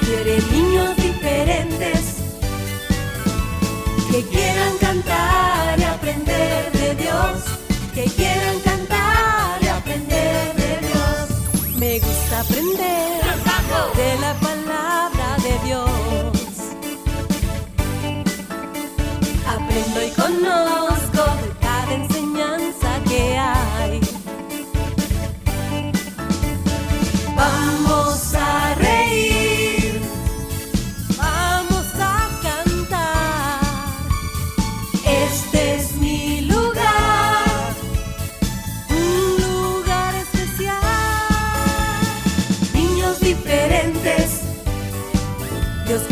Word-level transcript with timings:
Dios 0.00 0.06
quiere 0.06 0.40
niños 0.52 0.96
diferentes 0.96 2.16
que 4.10 4.22
quieran 4.22 4.78
cantar 4.78 5.78
y 5.78 5.82
aprender 5.82 6.72
de 6.72 6.94
Dios, 6.94 7.42
que 7.94 8.04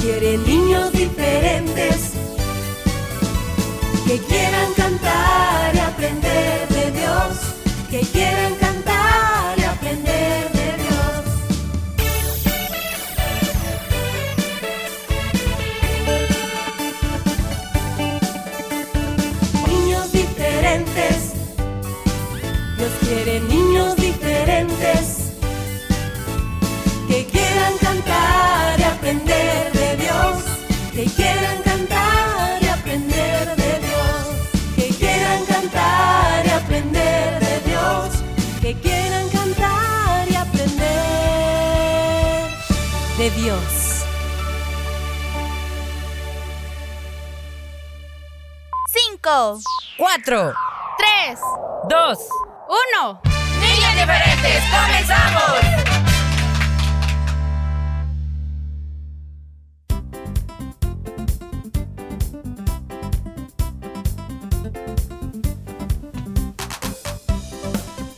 Dios 0.03 0.19
quiere 0.19 0.37
niños 0.39 0.93
diferentes 0.93 2.13
que 4.05 4.19
quieran 4.19 4.52
5, 49.33 49.61
4, 49.97 50.55
3, 50.99 51.39
2, 51.89 52.19
1. 53.01 53.21
Niñas 53.63 53.95
diferentes, 53.95 54.63
comenzamos. 54.71 55.53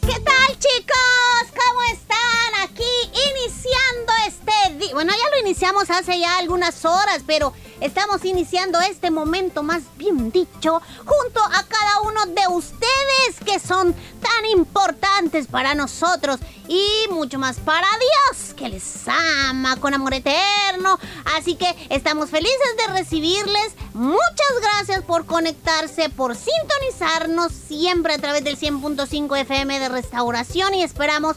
¿Qué 0.00 0.18
tal 0.18 0.58
chicos? 0.58 1.46
¿Cómo 1.54 1.82
están 1.92 2.54
aquí 2.64 2.82
iniciando 3.12 4.12
este? 4.26 4.92
bueno, 4.92 5.12
ya 5.12 5.30
lo 5.30 5.46
iniciamos 5.46 5.90
hace 5.90 6.18
ya 6.18 6.38
algunas 6.38 6.84
horas, 6.84 7.22
pero 7.24 7.52
estamos 7.80 8.24
iniciando 8.24 8.80
este 8.80 9.10
momento 9.10 9.62
más 9.62 9.82
bien 9.96 10.30
dicho 10.30 10.80
junto 10.98 11.42
a 11.42 11.62
cada 11.64 12.00
uno 12.02 12.26
de 12.26 12.48
ustedes 12.48 13.40
que 13.44 13.58
son 13.58 13.94
tan 14.20 14.46
importantes 14.52 15.46
para 15.46 15.74
nosotros 15.74 16.38
y 16.68 16.88
mucho 17.10 17.38
más 17.38 17.58
para 17.58 17.86
Dios 17.98 18.54
que 18.54 18.68
les 18.68 19.06
ama 19.06 19.76
con 19.76 19.94
amor 19.94 20.14
eterno. 20.14 20.98
Así 21.36 21.56
que 21.56 21.74
estamos 21.90 22.30
felices 22.30 22.76
de 22.78 22.92
recibirles. 22.94 23.74
Muchas 23.92 24.60
gracias 24.60 25.02
por 25.04 25.26
conectarse, 25.26 26.08
por 26.08 26.34
sintonizarnos 26.34 27.52
siempre 27.52 28.14
a 28.14 28.18
través 28.18 28.44
del 28.44 28.58
100.5 28.58 29.38
FM 29.40 29.78
de 29.78 29.88
Restauración 29.88 30.74
y 30.74 30.82
esperamos 30.82 31.36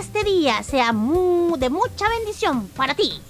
este 0.00 0.24
día 0.24 0.62
sea 0.62 0.92
de 0.92 1.70
mucha 1.70 2.08
bendición 2.08 2.68
para 2.68 2.94
ti. 2.94 3.20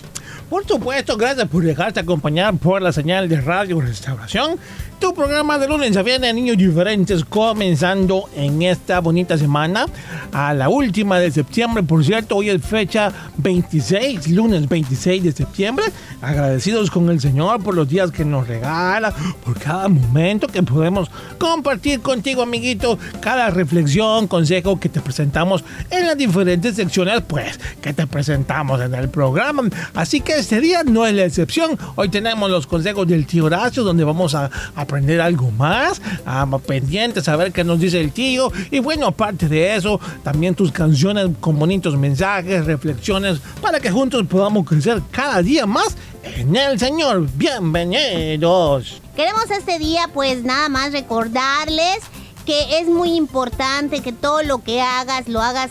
Por 0.52 0.66
supuesto, 0.66 1.16
gracias 1.16 1.48
por 1.48 1.64
dejarte 1.64 2.00
acompañar 2.00 2.54
por 2.58 2.82
la 2.82 2.92
señal 2.92 3.26
de 3.26 3.40
Radio 3.40 3.80
Restauración. 3.80 4.58
Tu 4.98 5.14
programa 5.14 5.58
de 5.58 5.66
lunes 5.66 5.96
a 5.96 6.02
viernes, 6.02 6.34
niños 6.34 6.58
diferentes, 6.58 7.24
comenzando 7.24 8.28
en 8.36 8.60
esta 8.60 9.00
bonita 9.00 9.38
semana, 9.38 9.86
a 10.30 10.52
la 10.52 10.68
última 10.68 11.18
de 11.18 11.30
septiembre. 11.30 11.82
Por 11.82 12.04
cierto, 12.04 12.36
hoy 12.36 12.50
es 12.50 12.62
fecha 12.62 13.10
26, 13.38 14.28
lunes 14.28 14.68
26 14.68 15.24
de 15.24 15.32
septiembre. 15.32 15.86
Agradecidos 16.20 16.90
con 16.90 17.08
el 17.08 17.18
Señor 17.18 17.64
por 17.64 17.74
los 17.74 17.88
días 17.88 18.12
que 18.12 18.24
nos 18.24 18.46
regala, 18.46 19.12
por 19.44 19.58
cada 19.58 19.88
momento 19.88 20.46
que 20.46 20.62
podemos 20.62 21.10
compartir 21.38 22.00
contigo, 22.00 22.42
amiguito, 22.42 22.98
cada 23.20 23.50
reflexión, 23.50 24.28
consejo 24.28 24.78
que 24.78 24.90
te 24.90 25.00
presentamos 25.00 25.64
en 25.90 26.06
las 26.06 26.16
diferentes 26.16 26.76
secciones, 26.76 27.22
pues, 27.26 27.58
que 27.80 27.92
te 27.92 28.06
presentamos 28.06 28.80
en 28.80 28.94
el 28.94 29.08
programa. 29.08 29.64
Así 29.94 30.20
que 30.20 30.41
este 30.42 30.60
día 30.60 30.82
no 30.82 31.06
es 31.06 31.14
la 31.14 31.24
excepción. 31.24 31.78
Hoy 31.94 32.08
tenemos 32.08 32.50
los 32.50 32.66
consejos 32.66 33.06
del 33.06 33.26
tío 33.26 33.44
Horacio, 33.44 33.84
donde 33.84 34.02
vamos 34.02 34.34
a 34.34 34.50
aprender 34.74 35.20
algo 35.20 35.52
más, 35.52 36.02
a 36.26 36.44
pendientes, 36.58 37.28
a 37.28 37.36
ver 37.36 37.52
qué 37.52 37.62
nos 37.62 37.78
dice 37.78 38.00
el 38.00 38.10
tío. 38.10 38.52
Y 38.72 38.80
bueno, 38.80 39.06
aparte 39.06 39.48
de 39.48 39.76
eso, 39.76 40.00
también 40.24 40.56
tus 40.56 40.72
canciones 40.72 41.28
con 41.38 41.60
bonitos 41.60 41.96
mensajes, 41.96 42.66
reflexiones, 42.66 43.38
para 43.60 43.78
que 43.78 43.92
juntos 43.92 44.26
podamos 44.26 44.66
crecer 44.66 45.00
cada 45.12 45.40
día 45.42 45.64
más 45.64 45.96
en 46.24 46.56
el 46.56 46.76
Señor. 46.76 47.28
Bienvenidos. 47.36 49.00
Queremos 49.14 49.48
este 49.48 49.78
día 49.78 50.10
pues 50.12 50.42
nada 50.42 50.68
más 50.68 50.90
recordarles 50.90 51.98
que 52.44 52.80
es 52.80 52.88
muy 52.88 53.14
importante 53.14 54.00
que 54.00 54.12
todo 54.12 54.42
lo 54.42 54.58
que 54.64 54.82
hagas 54.82 55.28
lo 55.28 55.40
hagas 55.40 55.70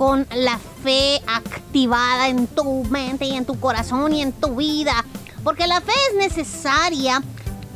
con 0.00 0.26
la 0.34 0.58
fe 0.82 1.20
activada 1.26 2.28
en 2.28 2.46
tu 2.46 2.84
mente 2.84 3.26
y 3.26 3.36
en 3.36 3.44
tu 3.44 3.60
corazón 3.60 4.14
y 4.14 4.22
en 4.22 4.32
tu 4.32 4.56
vida. 4.56 5.04
Porque 5.44 5.66
la 5.66 5.82
fe 5.82 5.92
es 6.08 6.16
necesaria 6.16 7.22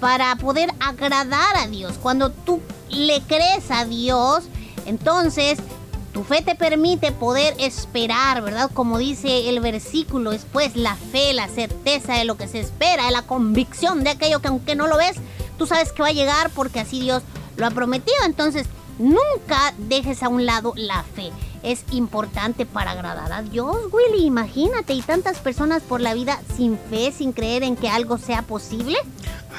para 0.01 0.35
poder 0.37 0.71
agradar 0.81 1.55
a 1.59 1.67
Dios. 1.67 1.99
Cuando 2.01 2.31
tú 2.31 2.63
le 2.89 3.21
crees 3.21 3.71
a 3.71 3.85
Dios, 3.85 4.45
entonces 4.87 5.59
tu 6.15 6.25
fe 6.25 6.41
te 6.41 6.55
permite 6.55 7.13
poder 7.13 7.55
esperar, 7.59 8.41
¿verdad? 8.41 8.71
Como 8.73 8.97
dice 8.97 9.51
el 9.51 9.61
versículo, 9.61 10.33
es 10.33 10.47
pues 10.51 10.77
la 10.77 10.97
fe, 10.97 11.35
la 11.35 11.49
certeza 11.49 12.15
de 12.15 12.25
lo 12.25 12.39
que 12.39 12.49
se 12.49 12.61
espera, 12.61 13.11
la 13.11 13.21
convicción 13.21 14.03
de 14.03 14.09
aquello 14.09 14.41
que 14.41 14.49
aunque 14.49 14.77
no 14.77 14.87
lo 14.87 14.97
ves, 14.97 15.17
tú 15.59 15.67
sabes 15.67 15.93
que 15.93 16.01
va 16.01 16.09
a 16.09 16.13
llegar 16.13 16.49
porque 16.55 16.81
así 16.81 17.03
Dios 17.03 17.23
lo 17.59 17.67
ha 17.67 17.71
prometido. 17.71 18.17
Entonces, 18.25 18.67
nunca 18.99 19.75
dejes 19.77 20.23
a 20.23 20.31
un 20.31 20.47
lado 20.47 20.73
la 20.75 21.03
fe. 21.03 21.31
Es 21.65 21.83
importante 21.93 22.67
para 22.67 22.91
agradar 22.91 23.33
a 23.33 23.43
Dios, 23.43 23.75
Willy. 23.91 24.27
Imagínate, 24.27 24.93
y 24.93 25.01
tantas 25.01 25.39
personas 25.39 25.83
por 25.83 26.03
la 26.03 26.13
vida 26.13 26.39
sin 26.57 26.79
fe, 26.79 27.11
sin 27.11 27.33
creer 27.33 27.63
en 27.63 27.75
que 27.75 27.89
algo 27.89 28.19
sea 28.19 28.43
posible. 28.43 28.99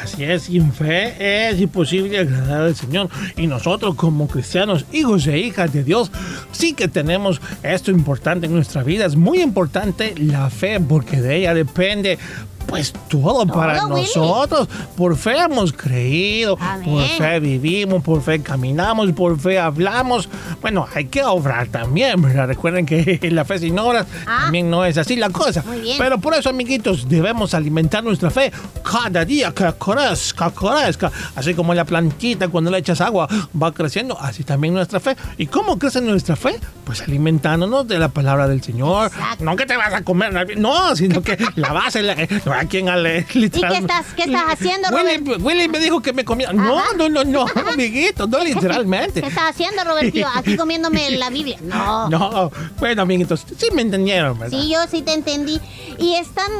Así 0.03 0.23
es, 0.23 0.43
sin 0.43 0.71
fe 0.71 1.49
es 1.49 1.59
imposible 1.59 2.19
agradar 2.19 2.61
al 2.61 2.75
Señor. 2.75 3.09
Y 3.37 3.47
nosotros 3.47 3.95
como 3.95 4.27
cristianos, 4.27 4.85
hijos 4.91 5.25
e 5.25 5.39
hijas 5.39 5.73
de 5.73 5.83
Dios, 5.83 6.11
sí 6.51 6.73
que 6.73 6.87
tenemos 6.87 7.41
esto 7.63 7.89
importante 7.89 8.45
en 8.45 8.53
nuestra 8.53 8.83
vida. 8.83 9.05
Es 9.05 9.15
muy 9.15 9.41
importante 9.41 10.13
la 10.15 10.51
fe 10.51 10.79
porque 10.79 11.21
de 11.21 11.37
ella 11.37 11.55
depende 11.55 12.19
pues 12.67 12.93
todo, 13.09 13.45
para 13.47 13.85
Willy. 13.85 14.01
nosotros. 14.01 14.67
Por 14.95 15.15
fe 15.17 15.37
hemos 15.39 15.73
creído, 15.73 16.57
Amén. 16.59 16.85
por 16.85 17.03
fe 17.03 17.39
vivimos, 17.39 18.03
por 18.03 18.21
fe 18.21 18.41
caminamos, 18.41 19.11
por 19.13 19.39
fe 19.39 19.59
hablamos. 19.59 20.29
Bueno, 20.61 20.87
hay 20.93 21.05
que 21.05 21.23
obrar 21.23 21.67
también, 21.67 22.21
¿verdad? 22.21 22.47
Recuerden 22.47 22.85
que 22.85 23.19
la 23.31 23.45
fe 23.45 23.59
sin 23.59 23.77
obras 23.79 24.05
Ah. 24.25 24.41
también 24.43 24.69
no 24.69 24.85
es 24.85 24.97
así 24.97 25.15
la 25.15 25.29
cosa. 25.29 25.63
Muy 25.65 25.79
bien. 25.81 25.97
Pero 25.97 26.19
por 26.19 26.33
eso, 26.33 26.49
amiguitos, 26.49 27.07
debemos 27.07 27.53
alimentar 27.53 28.03
nuestra 28.03 28.29
fe 28.29 28.51
cada 28.83 29.25
día 29.25 29.51
que 29.51 29.71
crezca, 29.79 30.51
crezca. 30.51 31.11
Así 31.35 31.53
como 31.53 31.73
la 31.73 31.85
plantita 31.85 32.47
cuando 32.47 32.71
le 32.71 32.77
echas 32.79 33.01
agua 33.01 33.27
va 33.61 33.71
creciendo, 33.71 34.19
así 34.19 34.43
también 34.43 34.73
nuestra 34.73 34.99
fe. 34.99 35.15
¿Y 35.37 35.47
cómo 35.47 35.77
crece 35.77 36.01
nuestra 36.01 36.35
fe? 36.35 36.59
Pues 36.85 37.01
alimentándonos 37.01 37.87
de 37.87 37.99
la 37.99 38.09
palabra 38.09 38.47
del 38.47 38.61
Señor. 38.61 39.07
Exacto. 39.07 39.43
No 39.43 39.55
que 39.55 39.65
te 39.65 39.75
vas 39.77 39.93
a 39.93 40.03
comer, 40.03 40.57
no, 40.57 40.95
sino 40.95 41.21
que 41.21 41.37
la 41.55 41.73
vas 41.73 41.95
a, 41.95 42.01
la 42.01 42.15
¿A 42.55 42.65
quién 42.65 42.89
a 42.89 42.95
leer? 42.95 43.25
¿Y 43.33 43.49
qué 43.49 43.77
estás, 43.77 44.05
qué 44.15 44.23
estás 44.23 44.43
haciendo, 44.47 44.89
Robert? 44.89 45.41
Willy 45.41 45.67
me 45.67 45.79
dijo 45.79 46.01
que 46.01 46.13
me 46.13 46.23
comía. 46.25 46.51
No, 46.53 46.79
Ajá. 46.79 46.89
no, 46.97 47.09
no, 47.09 47.23
no, 47.23 47.45
amiguito, 47.71 48.27
no 48.27 48.39
literalmente. 48.39 49.21
¿Qué 49.21 49.27
estás 49.27 49.51
haciendo, 49.51 49.83
Roberto? 49.83 50.19
Aquí 50.35 50.55
comiéndome 50.57 51.11
la 51.11 51.29
Biblia. 51.29 51.57
No. 51.61 52.09
No, 52.09 52.51
bueno, 52.79 53.01
amiguitos, 53.01 53.45
sí 53.57 53.67
me 53.73 53.81
entendieron, 53.81 54.37
¿verdad? 54.39 54.57
Sí, 54.59 54.69
yo 54.69 54.79
sí 54.89 55.01
te 55.01 55.13
entendí. 55.13 55.59
Y 55.99 56.15
es 56.15 56.29
tan... 56.33 56.51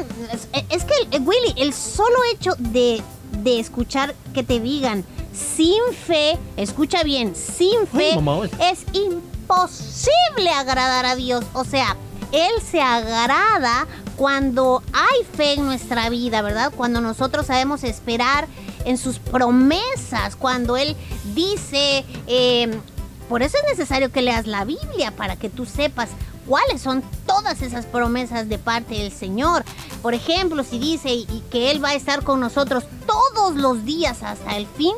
Es, 0.69 0.83
que, 0.83 1.19
Willy, 1.19 1.53
el 1.57 1.73
solo 1.73 2.15
hecho 2.33 2.51
de, 2.59 3.01
de 3.43 3.59
escuchar 3.59 4.15
que 4.33 4.43
te 4.43 4.59
digan 4.59 5.05
sin 5.33 5.81
fe, 6.07 6.37
escucha 6.57 7.03
bien, 7.03 7.35
sin 7.35 7.87
fe, 7.87 8.11
Ay, 8.13 8.21
mamá. 8.21 8.45
es 8.59 8.85
imposible 8.93 10.49
agradar 10.49 11.05
a 11.05 11.15
Dios. 11.15 11.43
O 11.53 11.65
sea, 11.65 11.97
Él 12.31 12.51
se 12.69 12.81
agrada 12.81 13.87
cuando 14.15 14.81
hay 14.93 15.23
fe 15.35 15.53
en 15.53 15.65
nuestra 15.65 16.09
vida, 16.09 16.41
¿verdad? 16.41 16.71
Cuando 16.75 17.01
nosotros 17.01 17.47
sabemos 17.47 17.83
esperar 17.83 18.47
en 18.85 18.97
sus 18.97 19.19
promesas, 19.19 20.35
cuando 20.35 20.77
Él 20.77 20.95
dice... 21.33 22.05
eh, 22.27 22.79
por 23.27 23.41
eso 23.41 23.57
es 23.57 23.77
necesario 23.77 24.11
que 24.11 24.21
leas 24.21 24.45
la 24.45 24.65
Biblia 24.65 25.11
para 25.11 25.35
que 25.35 25.49
tú 25.49 25.65
sepas 25.65 26.09
cuáles 26.47 26.81
son 26.81 27.03
todas 27.25 27.61
esas 27.61 27.85
promesas 27.85 28.49
de 28.49 28.59
parte 28.59 28.95
del 28.95 29.11
Señor. 29.11 29.63
Por 30.01 30.13
ejemplo, 30.13 30.63
si 30.63 30.77
dice 30.77 31.09
y 31.11 31.43
que 31.49 31.71
Él 31.71 31.83
va 31.83 31.89
a 31.89 31.95
estar 31.95 32.23
con 32.23 32.39
nosotros 32.39 32.83
todos 33.07 33.55
los 33.55 33.83
días 33.83 34.21
hasta 34.21 34.57
el 34.57 34.67
fin, 34.67 34.93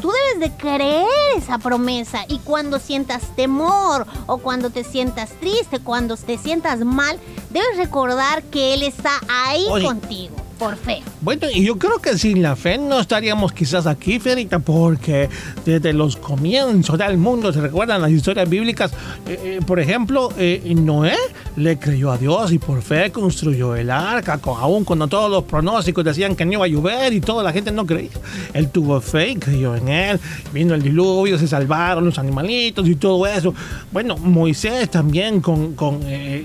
tú 0.00 0.10
debes 0.10 0.50
de 0.50 0.56
creer 0.56 1.06
esa 1.36 1.58
promesa. 1.58 2.24
Y 2.28 2.38
cuando 2.38 2.78
sientas 2.78 3.22
temor 3.36 4.06
o 4.26 4.38
cuando 4.38 4.70
te 4.70 4.84
sientas 4.84 5.30
triste, 5.40 5.80
cuando 5.80 6.16
te 6.16 6.38
sientas 6.38 6.80
mal, 6.80 7.18
debes 7.50 7.76
recordar 7.76 8.42
que 8.44 8.74
Él 8.74 8.82
está 8.82 9.12
ahí 9.28 9.66
Oye. 9.70 9.84
contigo, 9.86 10.34
por 10.60 10.76
fe. 10.76 11.02
Bueno, 11.22 11.48
y 11.52 11.64
yo 11.64 11.76
creo 11.78 11.98
que 12.00 12.16
sin 12.18 12.42
la 12.42 12.54
fe 12.54 12.78
no 12.78 13.00
estaríamos 13.00 13.52
quizás 13.52 13.86
aquí, 13.86 14.20
Ferita, 14.20 14.58
porque 14.60 15.28
desde 15.64 15.92
los 15.92 16.16
comienzos 16.16 16.96
del 16.98 17.16
mundo, 17.18 17.52
¿se 17.52 17.60
recuerdan 17.60 18.00
las 18.02 18.10
historias 18.12 18.48
bíblicas? 18.48 18.92
Eh, 19.26 19.58
eh, 19.58 19.60
por 19.66 19.80
ejemplo, 19.80 20.28
eh, 20.38 20.62
Noé 20.76 21.16
le 21.56 21.78
creyó 21.78 22.12
a 22.12 22.18
Dios 22.18 22.52
y 22.52 22.58
por 22.58 22.82
fe 22.82 23.10
construyó 23.10 23.74
el 23.74 23.90
arca, 23.90 24.38
co- 24.38 24.56
aún 24.56 24.84
cuando 24.84 25.08
todos 25.08 25.30
los 25.30 25.44
pronósticos 25.44 26.04
decían 26.04 26.36
que 26.36 26.44
no 26.44 26.52
iba 26.52 26.64
a 26.66 26.68
llover 26.68 27.12
y 27.14 27.20
toda 27.20 27.42
la 27.42 27.52
gente 27.52 27.72
no 27.72 27.86
creía. 27.86 28.10
Él 28.52 28.68
tuvo 28.68 29.00
fe 29.00 29.30
y 29.30 29.36
creyó 29.36 29.74
en 29.74 29.88
él. 29.88 30.20
Vino 30.52 30.74
el 30.74 30.82
diluvio, 30.82 31.38
se 31.38 31.48
salvaron 31.48 32.04
los 32.04 32.18
animalitos 32.18 32.86
y 32.86 32.94
todo 32.96 33.26
eso. 33.26 33.54
Bueno, 33.90 34.16
Moisés 34.18 34.90
también 34.90 35.40
con, 35.40 35.74
con, 35.74 36.00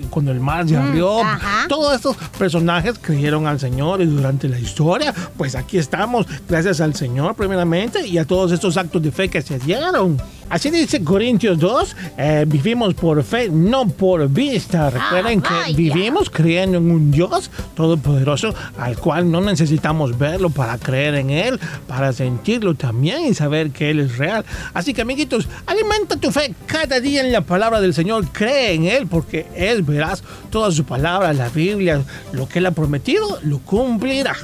cuando 0.10 0.32
el 0.32 0.40
mar 0.40 0.68
se 0.68 0.78
abrió. 0.78 1.22
ajá. 1.22 1.68
Todos 1.68 1.96
estos 1.96 2.16
personajes 2.38 2.98
creyeron 3.02 3.46
al 3.48 3.60
Señor 3.60 4.02
y 4.06 4.07
durante 4.07 4.48
la 4.48 4.60
historia, 4.60 5.13
pues 5.38 5.56
aquí 5.56 5.78
estamos, 5.78 6.25
gracias 6.48 6.81
al 6.81 6.96
Señor 6.96 7.36
primeramente 7.36 8.07
y 8.07 8.18
a 8.18 8.25
todos 8.25 8.52
estos 8.52 8.78
actos 8.78 9.02
de 9.02 9.12
fe 9.12 9.30
que 9.30 9.42
se 9.42 9.60
dieron. 9.60 10.18
Así 10.50 10.69
dice 10.69 11.03
Corintios 11.03 11.57
2, 11.57 11.95
eh, 12.18 12.45
vivimos 12.47 12.94
por 12.94 13.24
fe, 13.24 13.50
no 13.50 13.88
por 13.88 14.30
vista. 14.30 14.92
Recuerden 14.92 15.42
que 15.42 15.53
vaya. 15.53 15.75
vivimos 15.75 16.30
creyendo 16.30 16.77
en 16.77 16.92
un 16.92 17.12
Dios 17.12 17.50
todopoderoso 17.75 18.53
al 18.77 18.97
cual 18.97 19.31
no 19.31 19.42
necesitamos 19.42 20.18
verlo 20.18 20.51
para 20.51 20.77
creer 20.77 21.15
en 21.15 21.31
Él, 21.31 21.59
para 21.88 22.13
sentirlo 22.13 22.75
también 22.75 23.25
y 23.25 23.33
saber 23.33 23.71
que 23.71 23.89
Él 23.89 24.00
es 24.00 24.18
real. 24.18 24.45
Así 24.74 24.94
que 24.94 25.01
amiguitos, 25.01 25.47
alimenta 25.65 26.15
tu 26.18 26.31
fe 26.31 26.53
cada 26.68 27.00
día 27.00 27.21
en 27.21 27.31
la 27.31 27.42
palabra 27.42 27.81
del 27.81 27.94
Señor, 27.94 28.27
cree 28.31 28.74
en 28.74 28.86
Él 28.86 29.07
porque 29.07 29.47
Él 29.56 29.81
verás 29.81 30.24
toda 30.51 30.71
su 30.71 30.83
palabra, 30.83 31.33
la 31.33 31.50
Biblia, 31.50 32.03
lo 32.33 32.47
que 32.47 32.59
Él 32.59 32.68
ha 32.68 32.71
prometido, 32.71 33.39
lo 33.44 33.59
cumplirá. 33.59 34.36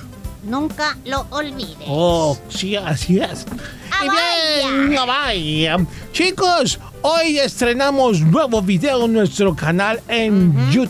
Nunca 0.43 0.97
lo 1.05 1.25
olvides. 1.29 1.77
Oh, 1.87 2.37
sí, 2.49 2.75
así 2.75 3.19
es. 3.19 3.45
¡Ah, 3.91 4.05
Y 4.05 4.87
bien, 4.89 4.95
vaya. 5.05 5.77
Chicos, 6.13 6.79
hoy 7.03 7.37
estrenamos 7.37 8.21
nuevo 8.21 8.61
video 8.61 9.05
en 9.05 9.13
nuestro 9.13 9.55
canal 9.55 10.01
en 10.07 10.71
YouTube. 10.71 10.89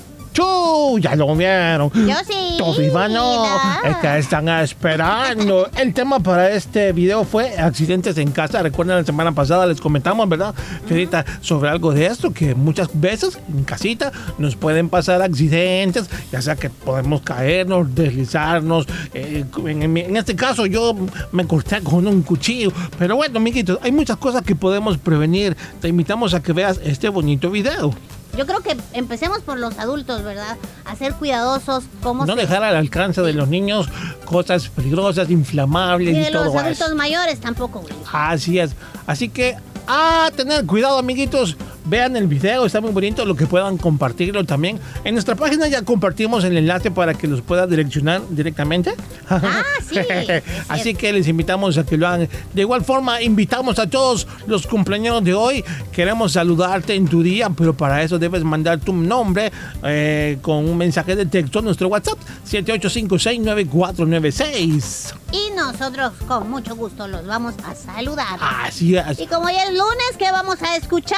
Ya 0.99 1.15
lo 1.15 1.35
vieron. 1.35 1.91
Yo 1.93 2.15
sí, 2.27 2.57
Todavía 2.57 3.07
no. 3.07 3.45
Es 3.83 3.97
que 3.97 4.17
están 4.17 4.47
esperando. 4.49 5.69
El 5.77 5.93
tema 5.93 6.19
para 6.19 6.51
este 6.51 6.91
video 6.91 7.23
fue 7.23 7.57
accidentes 7.57 8.17
en 8.17 8.31
casa. 8.31 8.61
Recuerden 8.61 8.97
la 8.97 9.03
semana 9.03 9.31
pasada 9.31 9.65
les 9.65 9.81
comentamos, 9.81 10.27
¿verdad? 10.29 10.53
Fierita, 10.85 11.25
sobre 11.41 11.69
algo 11.69 11.91
de 11.93 12.05
esto, 12.05 12.31
que 12.31 12.55
muchas 12.55 12.89
veces 12.93 13.39
en 13.49 13.63
casita 13.63 14.11
nos 14.37 14.55
pueden 14.55 14.89
pasar 14.89 15.21
accidentes, 15.21 16.09
ya 16.31 16.41
sea 16.41 16.55
que 16.55 16.69
podemos 16.69 17.21
caernos, 17.21 17.93
deslizarnos. 17.93 18.87
eh, 19.13 19.45
en, 19.65 19.97
en 19.97 20.17
este 20.17 20.35
caso 20.35 20.65
yo 20.65 20.95
me 21.31 21.45
corté 21.47 21.81
con 21.81 22.07
un 22.07 22.21
cuchillo. 22.21 22.71
Pero 22.97 23.15
bueno, 23.15 23.37
amiguitos, 23.37 23.79
hay 23.81 23.91
muchas 23.91 24.17
cosas 24.17 24.43
que 24.43 24.55
podemos 24.55 24.97
prevenir. 24.97 25.55
Te 25.81 25.87
invitamos 25.87 26.33
a 26.33 26.41
que 26.41 26.53
veas 26.53 26.79
este 26.83 27.09
bonito 27.09 27.49
video. 27.49 27.93
Yo 28.37 28.45
creo 28.45 28.61
que 28.61 28.77
empecemos 28.93 29.39
por 29.41 29.59
los 29.59 29.77
adultos, 29.77 30.23
¿verdad? 30.23 30.57
A 30.85 30.95
ser 30.95 31.13
cuidadosos, 31.15 31.83
cómo 32.01 32.25
No 32.25 32.35
se... 32.35 32.41
dejar 32.41 32.63
al 32.63 32.75
alcance 32.75 33.21
de 33.21 33.33
los 33.33 33.47
niños 33.49 33.89
cosas 34.25 34.69
peligrosas, 34.69 35.29
inflamables 35.29 36.15
Y 36.15 36.19
y, 36.19 36.23
de 36.23 36.31
todo 36.31 36.45
los 36.45 36.53
eso. 36.55 36.63
adultos 36.63 36.95
mayores 36.95 37.39
tampoco, 37.39 37.79
güey. 37.81 37.93
Así 38.11 38.59
es. 38.59 38.71
Así 39.05 39.29
que 39.29 39.57
a 39.87 40.29
tener 40.35 40.65
cuidado, 40.65 40.97
amiguitos. 40.97 41.57
Vean 41.85 42.15
el 42.15 42.27
video, 42.27 42.65
está 42.65 42.79
muy 42.79 42.91
bonito. 42.91 43.25
Lo 43.25 43.35
que 43.35 43.47
puedan 43.47 43.77
compartirlo 43.77 44.45
también. 44.45 44.79
En 45.03 45.15
nuestra 45.15 45.35
página 45.35 45.67
ya 45.67 45.81
compartimos 45.81 46.43
el 46.43 46.55
enlace 46.57 46.91
para 46.91 47.15
que 47.15 47.27
los 47.27 47.41
pueda 47.41 47.65
direccionar 47.65 48.21
directamente. 48.29 48.93
Ah, 49.29 49.63
sí, 49.87 49.97
Así 50.69 50.93
que 50.93 51.11
les 51.11 51.27
invitamos 51.27 51.77
a 51.77 51.85
que 51.85 51.97
lo 51.97 52.07
hagan. 52.07 52.29
De 52.53 52.61
igual 52.61 52.83
forma, 52.83 53.21
invitamos 53.21 53.79
a 53.79 53.89
todos 53.89 54.27
los 54.47 54.67
cumpleaños 54.67 55.23
de 55.23 55.33
hoy. 55.33 55.63
Queremos 55.91 56.33
saludarte 56.33 56.93
en 56.93 57.07
tu 57.07 57.23
día, 57.23 57.49
pero 57.49 57.75
para 57.75 58.03
eso 58.03 58.19
debes 58.19 58.43
mandar 58.43 58.79
tu 58.79 58.93
nombre 58.93 59.51
eh, 59.83 60.37
con 60.41 60.69
un 60.69 60.77
mensaje 60.77 61.15
de 61.15 61.25
texto 61.25 61.59
a 61.59 61.61
nuestro 61.61 61.87
WhatsApp 61.87 62.19
78569496. 62.49 65.13
Y 65.31 65.51
nosotros 65.55 66.11
con 66.27 66.49
mucho 66.49 66.75
gusto 66.75 67.07
los 67.07 67.25
vamos 67.25 67.53
a 67.65 67.73
saludar. 67.73 68.37
Así 68.39 68.95
es. 68.95 69.19
Y 69.19 69.27
como 69.27 69.49
ya 69.49 69.63
es 69.63 69.71
lunes, 69.71 70.17
¿qué 70.19 70.31
vamos 70.31 70.61
a 70.61 70.75
escuchar? 70.75 71.17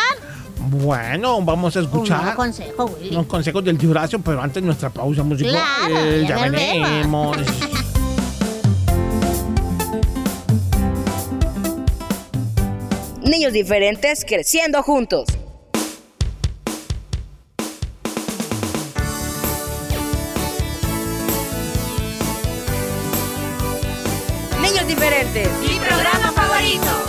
Bueno, 0.70 1.42
vamos 1.42 1.76
a 1.76 1.80
Un 1.80 1.86
escuchar 1.86 2.22
nuevo 2.22 2.36
consejo, 2.38 2.86
Willy. 2.86 3.12
los 3.16 3.26
consejos 3.26 3.64
del 3.64 3.78
tío 3.78 3.92
Horacio, 3.92 4.20
pero 4.20 4.42
antes 4.42 4.64
nuestra 4.64 4.90
pausa 4.90 5.24
musical. 5.24 5.52
Claro, 5.54 5.96
Eh, 5.98 6.26
ya 6.28 6.48
venimos. 6.50 7.38
Niños 13.24 13.54
diferentes 13.54 14.26
creciendo 14.26 14.84
juntos. 14.84 15.26
Niños 24.62 24.88
diferentes. 24.88 25.48
Mi 25.68 25.80
programa 25.80 26.32
favorito. 26.32 27.03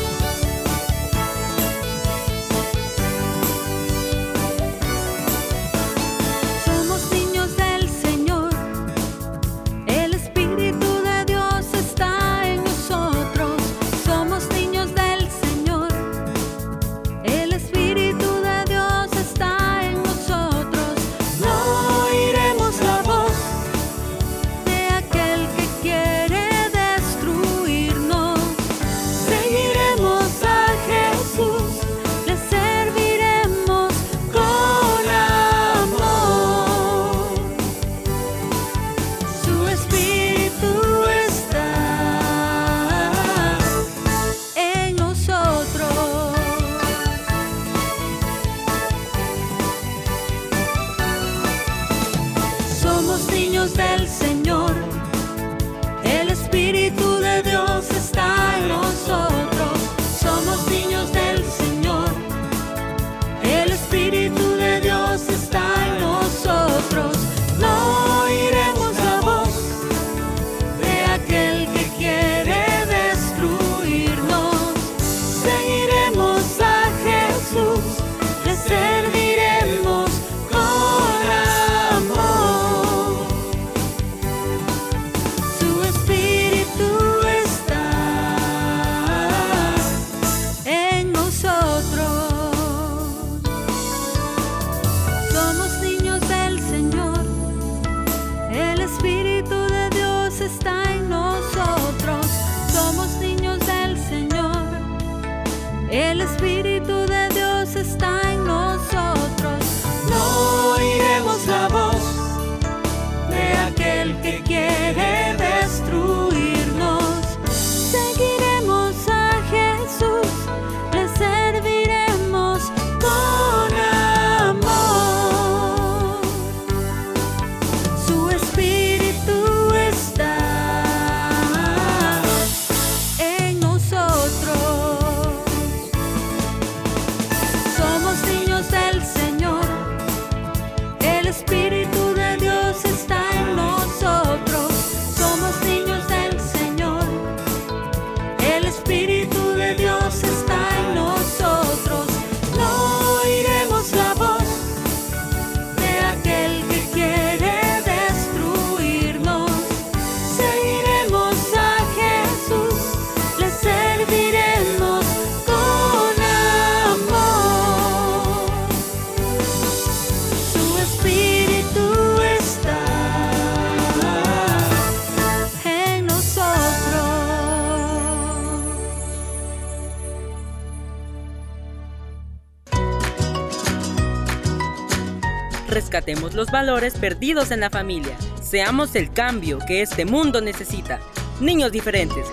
Los 186.34 186.50
valores 186.50 186.94
perdidos 186.94 187.52
en 187.52 187.60
la 187.60 187.70
familia. 187.70 188.16
Seamos 188.42 188.96
el 188.96 189.12
cambio 189.12 189.60
que 189.68 189.82
este 189.82 190.04
mundo 190.04 190.40
necesita. 190.40 190.98
Niños 191.40 191.70
diferentes. 191.70 192.26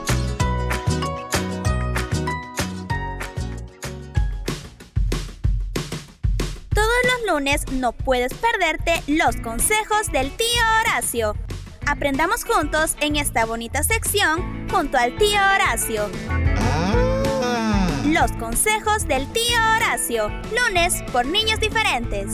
Todos 6.74 6.88
los 7.06 7.32
lunes 7.32 7.62
no 7.74 7.92
puedes 7.92 8.34
perderte 8.34 9.04
los 9.06 9.36
consejos 9.38 10.12
del 10.12 10.32
tío 10.32 10.48
Horacio. 10.82 11.36
Aprendamos 11.86 12.44
juntos 12.44 12.96
en 13.02 13.18
esta 13.18 13.46
bonita 13.46 13.84
sección 13.84 14.68
junto 14.72 14.98
al 14.98 15.16
tío 15.18 15.40
Horacio. 15.54 16.10
Los 18.08 18.32
consejos 18.32 19.08
del 19.08 19.32
tío 19.32 19.58
Horacio. 19.76 20.30
Lunes 20.52 21.04
por 21.12 21.28
niños 21.28 21.60
diferentes. 21.60 22.34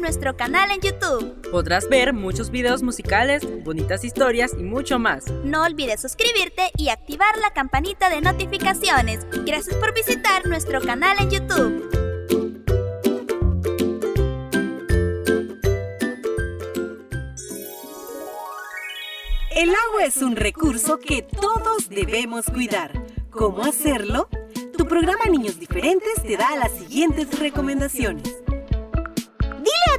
Nuestro 0.00 0.36
canal 0.36 0.70
en 0.70 0.80
YouTube. 0.80 1.50
Podrás 1.50 1.88
ver 1.88 2.12
muchos 2.12 2.50
videos 2.50 2.82
musicales, 2.82 3.42
bonitas 3.64 4.04
historias 4.04 4.52
y 4.58 4.62
mucho 4.62 4.98
más. 4.98 5.24
No 5.44 5.64
olvides 5.64 6.00
suscribirte 6.00 6.70
y 6.76 6.88
activar 6.88 7.36
la 7.38 7.52
campanita 7.52 8.08
de 8.08 8.20
notificaciones. 8.20 9.26
Gracias 9.44 9.76
por 9.76 9.94
visitar 9.94 10.46
nuestro 10.46 10.80
canal 10.80 11.16
en 11.20 11.30
YouTube. 11.30 11.90
El 19.50 19.68
agua 19.68 20.04
es 20.06 20.16
un 20.16 20.36
recurso 20.36 20.98
que 20.98 21.22
todos 21.22 21.90
debemos 21.90 22.46
cuidar. 22.46 22.92
¿Cómo 23.30 23.62
hacerlo? 23.62 24.28
Tu 24.76 24.86
programa 24.86 25.26
Niños 25.26 25.58
Diferentes 25.58 26.22
te 26.22 26.38
da 26.38 26.56
las 26.56 26.72
siguientes 26.72 27.38
recomendaciones. 27.38 28.40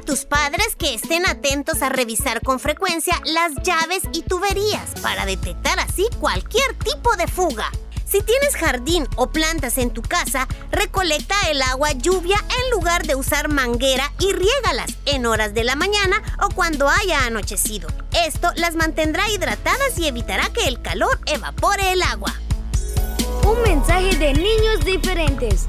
Tus 0.06 0.24
padres 0.24 0.74
que 0.76 0.94
estén 0.94 1.24
atentos 1.26 1.80
a 1.80 1.88
revisar 1.88 2.42
con 2.42 2.58
frecuencia 2.58 3.14
las 3.24 3.54
llaves 3.62 4.02
y 4.12 4.22
tuberías 4.22 5.00
para 5.00 5.24
detectar 5.24 5.78
así 5.78 6.08
cualquier 6.18 6.74
tipo 6.74 7.14
de 7.16 7.28
fuga. 7.28 7.70
Si 8.04 8.20
tienes 8.20 8.56
jardín 8.56 9.06
o 9.16 9.30
plantas 9.30 9.78
en 9.78 9.90
tu 9.90 10.02
casa, 10.02 10.48
recolecta 10.72 11.36
el 11.50 11.62
agua 11.62 11.92
lluvia 11.92 12.36
en 12.36 12.70
lugar 12.72 13.06
de 13.06 13.14
usar 13.14 13.48
manguera 13.48 14.12
y 14.18 14.32
riégalas 14.32 14.92
en 15.06 15.24
horas 15.24 15.54
de 15.54 15.64
la 15.64 15.76
mañana 15.76 16.20
o 16.42 16.52
cuando 16.52 16.88
haya 16.88 17.24
anochecido. 17.24 17.88
Esto 18.26 18.48
las 18.56 18.74
mantendrá 18.74 19.30
hidratadas 19.30 19.98
y 19.98 20.08
evitará 20.08 20.50
que 20.50 20.66
el 20.66 20.82
calor 20.82 21.18
evapore 21.26 21.92
el 21.92 22.02
agua. 22.02 22.34
Un 23.46 23.62
mensaje 23.62 24.16
de 24.16 24.34
niños 24.34 24.84
diferentes. 24.84 25.68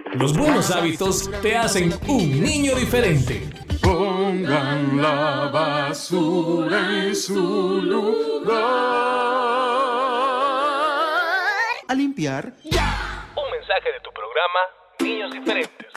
Los 0.13 0.37
buenos 0.37 0.69
hábitos 0.71 1.29
te 1.41 1.55
hacen 1.55 1.93
un 2.07 2.41
niño 2.41 2.75
diferente. 2.75 3.49
Pongan 3.81 5.01
la 5.01 5.49
basura 5.51 7.05
en 7.05 7.15
su 7.15 7.81
lugar. 7.81 8.59
A 11.87 11.95
limpiar. 11.95 12.53
Un 12.65 13.51
mensaje 13.51 13.91
de 13.93 13.99
tu 14.03 14.11
programa 14.11 14.59
Niños 14.99 15.31
Diferentes. 15.31 15.87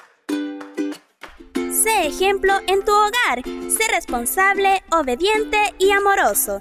Sé 1.82 2.06
ejemplo 2.06 2.54
en 2.68 2.84
tu 2.84 2.92
hogar. 2.92 3.42
Sé 3.68 3.88
responsable, 3.90 4.84
obediente 4.92 5.74
y 5.78 5.90
amoroso. 5.90 6.58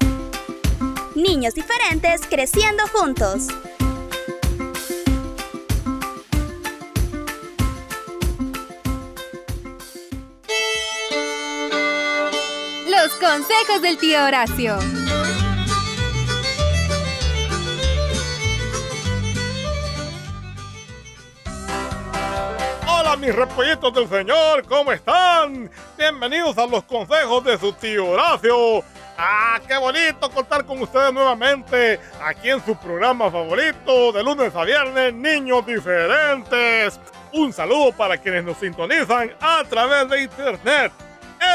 Niños 1.13 1.53
diferentes 1.53 2.25
creciendo 2.27 2.83
juntos. 2.87 3.47
Consejos 13.19 13.81
del 13.81 13.97
tío 13.97 14.23
Horacio. 14.23 14.77
Hola 22.87 23.15
mis 23.17 23.35
repollitos 23.35 23.93
del 23.93 24.07
Señor, 24.07 24.65
¿cómo 24.67 24.91
están? 24.91 25.69
Bienvenidos 25.97 26.57
a 26.57 26.65
los 26.65 26.83
consejos 26.83 27.43
de 27.43 27.57
su 27.57 27.73
tío 27.73 28.07
Horacio. 28.07 28.83
Ah, 29.17 29.59
qué 29.67 29.77
bonito 29.77 30.29
contar 30.31 30.65
con 30.65 30.81
ustedes 30.81 31.13
nuevamente 31.13 31.99
aquí 32.23 32.49
en 32.49 32.63
su 32.65 32.75
programa 32.75 33.29
favorito 33.29 34.11
de 34.11 34.23
lunes 34.23 34.55
a 34.55 34.63
viernes, 34.63 35.13
Niños 35.13 35.65
Diferentes. 35.65 36.99
Un 37.31 37.53
saludo 37.53 37.91
para 37.91 38.17
quienes 38.17 38.43
nos 38.43 38.57
sintonizan 38.57 39.31
a 39.39 39.63
través 39.69 40.09
de 40.09 40.23
internet. 40.23 40.91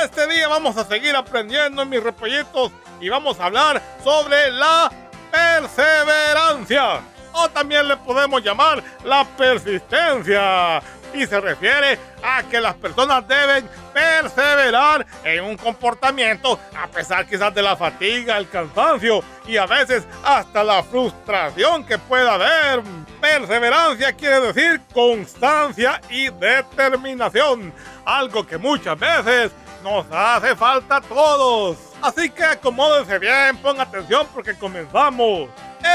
Este 0.05 0.29
día 0.29 0.47
vamos 0.47 0.77
a 0.77 0.85
seguir 0.85 1.17
aprendiendo 1.17 1.83
en 1.83 1.89
mis 1.89 2.01
repollitos 2.03 2.71
y 3.01 3.09
vamos 3.09 3.41
a 3.41 3.47
hablar 3.47 3.83
sobre 4.05 4.51
la 4.53 4.91
perseverancia. 5.33 7.01
O 7.33 7.49
también 7.49 7.89
le 7.89 7.97
podemos 7.97 8.43
llamar 8.43 8.83
la 9.05 9.25
persistencia. 9.25 10.81
Y 11.13 11.27
se 11.27 11.41
refiere 11.41 11.99
a 12.23 12.43
que 12.45 12.61
las 12.61 12.75
personas 12.75 13.27
deben 13.27 13.69
perseverar 13.93 15.05
en 15.25 15.43
un 15.45 15.57
comportamiento 15.57 16.61
a 16.77 16.87
pesar 16.87 17.27
quizás 17.27 17.53
de 17.55 17.63
la 17.63 17.77
fatiga, 17.77 18.37
el 18.37 18.49
cansancio 18.49 19.25
y 19.47 19.57
a 19.57 19.67
veces 19.67 20.07
hasta 20.25 20.63
la 20.63 20.83
frustración 20.83 21.85
que 21.85 21.99
pueda 21.99 22.35
haber. 22.35 22.83
Perseverancia 23.21 24.13
quiere 24.13 24.53
decir 24.53 24.81
constancia 24.93 26.01
y 26.09 26.29
determinación, 26.29 27.73
algo 28.05 28.47
que 28.47 28.59
muchas 28.59 28.99
veces 28.99 29.51
nos 29.83 30.07
hace 30.11 30.55
falta 30.57 30.97
a 30.97 31.01
todos. 31.01 31.77
Así 32.01 32.31
que 32.31 32.45
acomódense 32.45 33.19
bien, 33.19 33.57
pongan 33.59 33.89
atención 33.89 34.27
porque 34.33 34.57
comenzamos. 34.57 35.49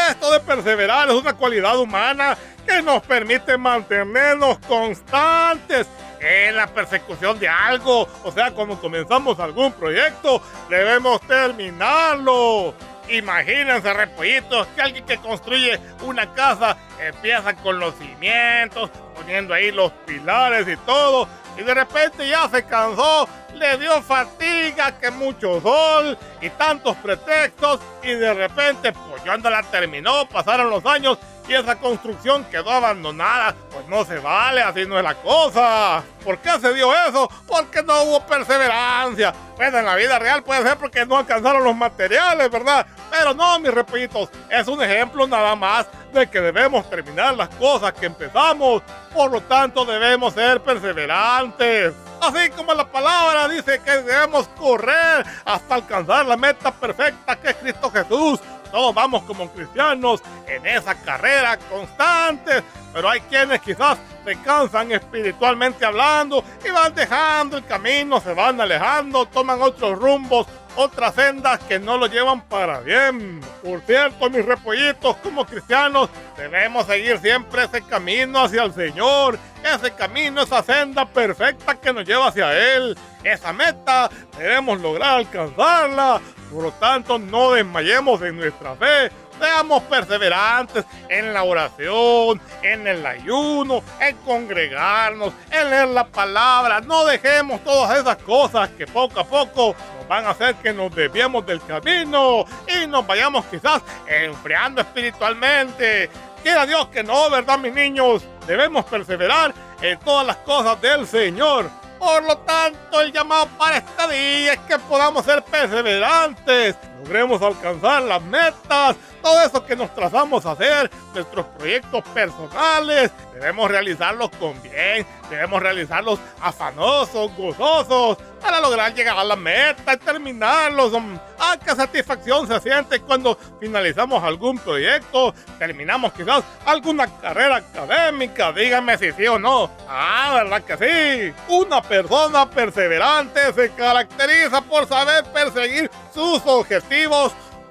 Esto 0.09 0.31
de 0.31 0.39
perseverar 0.39 1.09
es 1.09 1.15
una 1.15 1.33
cualidad 1.33 1.77
humana 1.77 2.37
que 2.65 2.81
nos 2.81 3.01
permite 3.03 3.57
mantenernos 3.57 4.57
constantes 4.59 5.87
en 6.19 6.55
la 6.55 6.67
persecución 6.67 7.37
de 7.39 7.49
algo. 7.49 8.07
O 8.23 8.31
sea, 8.31 8.51
cuando 8.51 8.79
comenzamos 8.79 9.39
algún 9.39 9.71
proyecto, 9.73 10.41
debemos 10.69 11.21
terminarlo. 11.21 12.73
Imagínense, 13.09 13.93
repollitos, 13.93 14.65
que 14.67 14.81
alguien 14.81 15.05
que 15.05 15.17
construye 15.17 15.79
una 16.03 16.33
casa 16.33 16.77
empieza 16.99 17.53
con 17.55 17.77
los 17.77 17.93
cimientos, 17.95 18.89
poniendo 19.13 19.53
ahí 19.53 19.71
los 19.71 19.91
pilares 20.05 20.67
y 20.69 20.77
todo, 20.77 21.27
y 21.57 21.63
de 21.63 21.73
repente 21.73 22.27
ya 22.27 22.47
se 22.47 22.63
cansó, 22.63 23.27
le 23.63 23.77
dio 23.77 24.01
fatiga, 24.01 24.99
que 24.99 25.09
mucho 25.09 25.61
sol 25.61 26.17
y 26.41 26.49
tantos 26.49 26.97
pretextos 26.97 27.79
y 28.03 28.11
de 28.13 28.33
repente 28.33 28.91
pues 28.91 29.23
ya 29.23 29.37
la 29.37 29.63
terminó, 29.63 30.27
pasaron 30.27 30.69
los 30.69 30.85
años 30.85 31.17
y 31.47 31.53
esa 31.53 31.77
construcción 31.77 32.43
quedó 32.45 32.71
abandonada. 32.71 33.55
Pues 33.71 33.87
no 33.87 34.03
se 34.03 34.19
vale, 34.19 34.61
así 34.61 34.85
no 34.85 34.97
es 34.97 35.03
la 35.03 35.15
cosa. 35.15 36.03
¿Por 36.23 36.39
qué 36.39 36.51
se 36.59 36.73
dio 36.73 36.93
eso? 37.07 37.29
Porque 37.47 37.83
no 37.83 38.03
hubo 38.03 38.25
perseverancia. 38.25 39.33
Pues 39.55 39.73
en 39.73 39.85
la 39.85 39.95
vida 39.95 40.19
real 40.19 40.43
puede 40.43 40.63
ser 40.63 40.77
porque 40.77 41.05
no 41.05 41.17
alcanzaron 41.17 41.63
los 41.63 41.75
materiales, 41.75 42.49
¿verdad? 42.49 42.85
Pero 43.13 43.31
no, 43.35 43.59
mis 43.59 43.71
repollitos, 43.71 44.27
es 44.49 44.67
un 44.67 44.81
ejemplo 44.81 45.27
nada 45.27 45.55
más 45.55 45.85
de 46.11 46.27
que 46.27 46.41
debemos 46.41 46.89
terminar 46.89 47.35
las 47.35 47.47
cosas 47.49 47.93
que 47.93 48.07
empezamos. 48.07 48.81
Por 49.13 49.29
lo 49.29 49.39
tanto, 49.41 49.85
debemos 49.85 50.33
ser 50.33 50.59
perseverantes. 50.63 51.93
Así 52.19 52.49
como 52.55 52.73
la 52.73 52.87
palabra 52.87 53.47
dice 53.47 53.79
que 53.85 53.91
debemos 53.91 54.47
correr 54.57 55.23
hasta 55.45 55.75
alcanzar 55.75 56.25
la 56.25 56.35
meta 56.35 56.71
perfecta 56.71 57.35
que 57.35 57.49
es 57.49 57.55
Cristo 57.57 57.91
Jesús 57.91 58.39
todos 58.73 58.95
vamos 58.95 59.21
como 59.21 59.47
cristianos 59.51 60.23
en 60.47 60.65
esa 60.65 60.95
carrera 60.95 61.59
constante, 61.69 62.63
pero 62.91 63.07
hay 63.07 63.19
quienes 63.21 63.61
quizás 63.61 63.99
se 64.25 64.35
cansan 64.41 64.91
espiritualmente 64.91 65.85
hablando 65.85 66.43
y 66.65 66.71
van 66.71 66.91
dejando 66.95 67.57
el 67.57 67.65
camino, 67.65 68.19
se 68.19 68.33
van 68.33 68.59
alejando, 68.59 69.27
toman 69.27 69.61
otros 69.61 69.99
rumbos, 69.99 70.47
otras 70.75 71.15
sendas 71.15 71.59
que 71.61 71.79
no 71.79 71.97
lo 71.97 72.07
llevan 72.07 72.41
para 72.41 72.79
bien. 72.79 73.41
Por 73.63 73.81
cierto, 73.81 74.29
mis 74.29 74.45
repollitos, 74.45 75.15
como 75.17 75.45
cristianos, 75.45 76.09
debemos 76.37 76.87
seguir 76.87 77.19
siempre 77.19 77.63
ese 77.65 77.81
camino 77.81 78.43
hacia 78.43 78.63
el 78.63 78.73
Señor, 78.73 79.37
ese 79.63 79.91
camino, 79.91 80.41
esa 80.41 80.63
senda 80.63 81.05
perfecta 81.05 81.75
que 81.75 81.93
nos 81.93 82.05
lleva 82.05 82.27
hacia 82.27 82.75
Él. 82.75 82.97
Esa 83.23 83.53
meta 83.53 84.09
debemos 84.37 84.81
lograr 84.81 85.17
alcanzarla. 85.17 86.19
Por 86.51 86.63
lo 86.63 86.71
tanto, 86.73 87.17
no 87.17 87.53
desmayemos 87.53 88.21
en 88.21 88.37
nuestra 88.37 88.75
fe. 88.75 89.11
Seamos 89.39 89.83
perseverantes 89.83 90.85
en 91.09 91.33
la 91.33 91.43
oración, 91.43 92.41
en 92.61 92.87
el 92.87 93.05
ayuno, 93.05 93.83
en 93.99 94.15
congregarnos, 94.17 95.33
en 95.51 95.69
leer 95.69 95.87
la 95.89 96.05
palabra. 96.05 96.81
No 96.81 97.05
dejemos 97.05 97.63
todas 97.63 97.99
esas 97.99 98.17
cosas 98.17 98.69
que 98.69 98.87
poco 98.87 99.19
a 99.19 99.23
poco 99.25 99.75
nos 99.97 100.07
van 100.07 100.25
a 100.25 100.31
hacer 100.31 100.55
que 100.55 100.73
nos 100.73 100.93
desviemos 100.95 101.45
del 101.45 101.61
camino 101.61 102.45
y 102.67 102.87
nos 102.87 103.05
vayamos 103.05 103.45
quizás 103.45 103.81
enfriando 104.07 104.81
espiritualmente. 104.81 106.09
Quiera 106.41 106.65
Dios 106.65 106.87
que 106.87 107.03
no, 107.03 107.29
¿verdad, 107.29 107.57
mis 107.57 107.73
niños? 107.73 108.23
Debemos 108.45 108.85
perseverar 108.85 109.53
en 109.81 109.97
todas 109.99 110.27
las 110.27 110.37
cosas 110.37 110.79
del 110.81 111.07
Señor. 111.07 111.69
Por 111.97 112.23
lo 112.23 112.37
tanto, 112.39 112.99
el 112.99 113.13
llamado 113.13 113.47
para 113.57 113.77
este 113.77 114.13
día 114.13 114.53
es 114.53 114.59
que 114.67 114.77
podamos 114.77 115.23
ser 115.23 115.41
perseverantes, 115.43 116.75
logremos 117.03 117.41
alcanzar 117.41 118.01
las 118.03 118.21
metas, 118.21 118.95
todo 119.21 119.41
eso 119.41 119.65
que 119.65 119.75
nos 119.75 119.93
trazamos 119.93 120.45
a 120.45 120.51
hacer, 120.51 120.89
nuestros 121.13 121.45
proyectos 121.47 122.01
personales, 122.13 123.11
debemos 123.33 123.69
realizarlos 123.69 124.29
con 124.39 124.61
bien, 124.63 125.05
debemos 125.29 125.61
realizarlos 125.61 126.19
afanosos, 126.41 127.35
gozosos, 127.35 128.17
para 128.41 128.59
lograr 128.59 128.93
llegar 128.93 129.17
a 129.17 129.23
la 129.23 129.37
meta 129.37 129.93
y 129.93 129.97
terminarlos. 129.97 130.91
¡Ah, 131.39 131.57
qué 131.63 131.73
satisfacción 131.73 132.45
se 132.45 132.59
siente 132.59 132.99
cuando 132.99 133.37
finalizamos 133.59 134.21
algún 134.21 134.57
proyecto! 134.59 135.33
Terminamos 135.57 136.11
quizás 136.11 136.43
alguna 136.65 137.07
carrera 137.19 137.57
académica, 137.57 138.51
díganme 138.51 138.97
si 138.97 139.13
sí 139.13 139.27
o 139.27 139.39
no. 139.39 139.71
¡Ah, 139.87 140.41
verdad 140.43 140.63
que 140.63 140.77
sí! 140.77 141.33
Una 141.47 141.81
persona 141.81 142.49
perseverante 142.49 143.53
se 143.53 143.71
caracteriza 143.71 144.61
por 144.61 144.87
saber 144.87 145.23
perseguir 145.25 145.89
sus 146.13 146.41
objetivos 146.45 146.92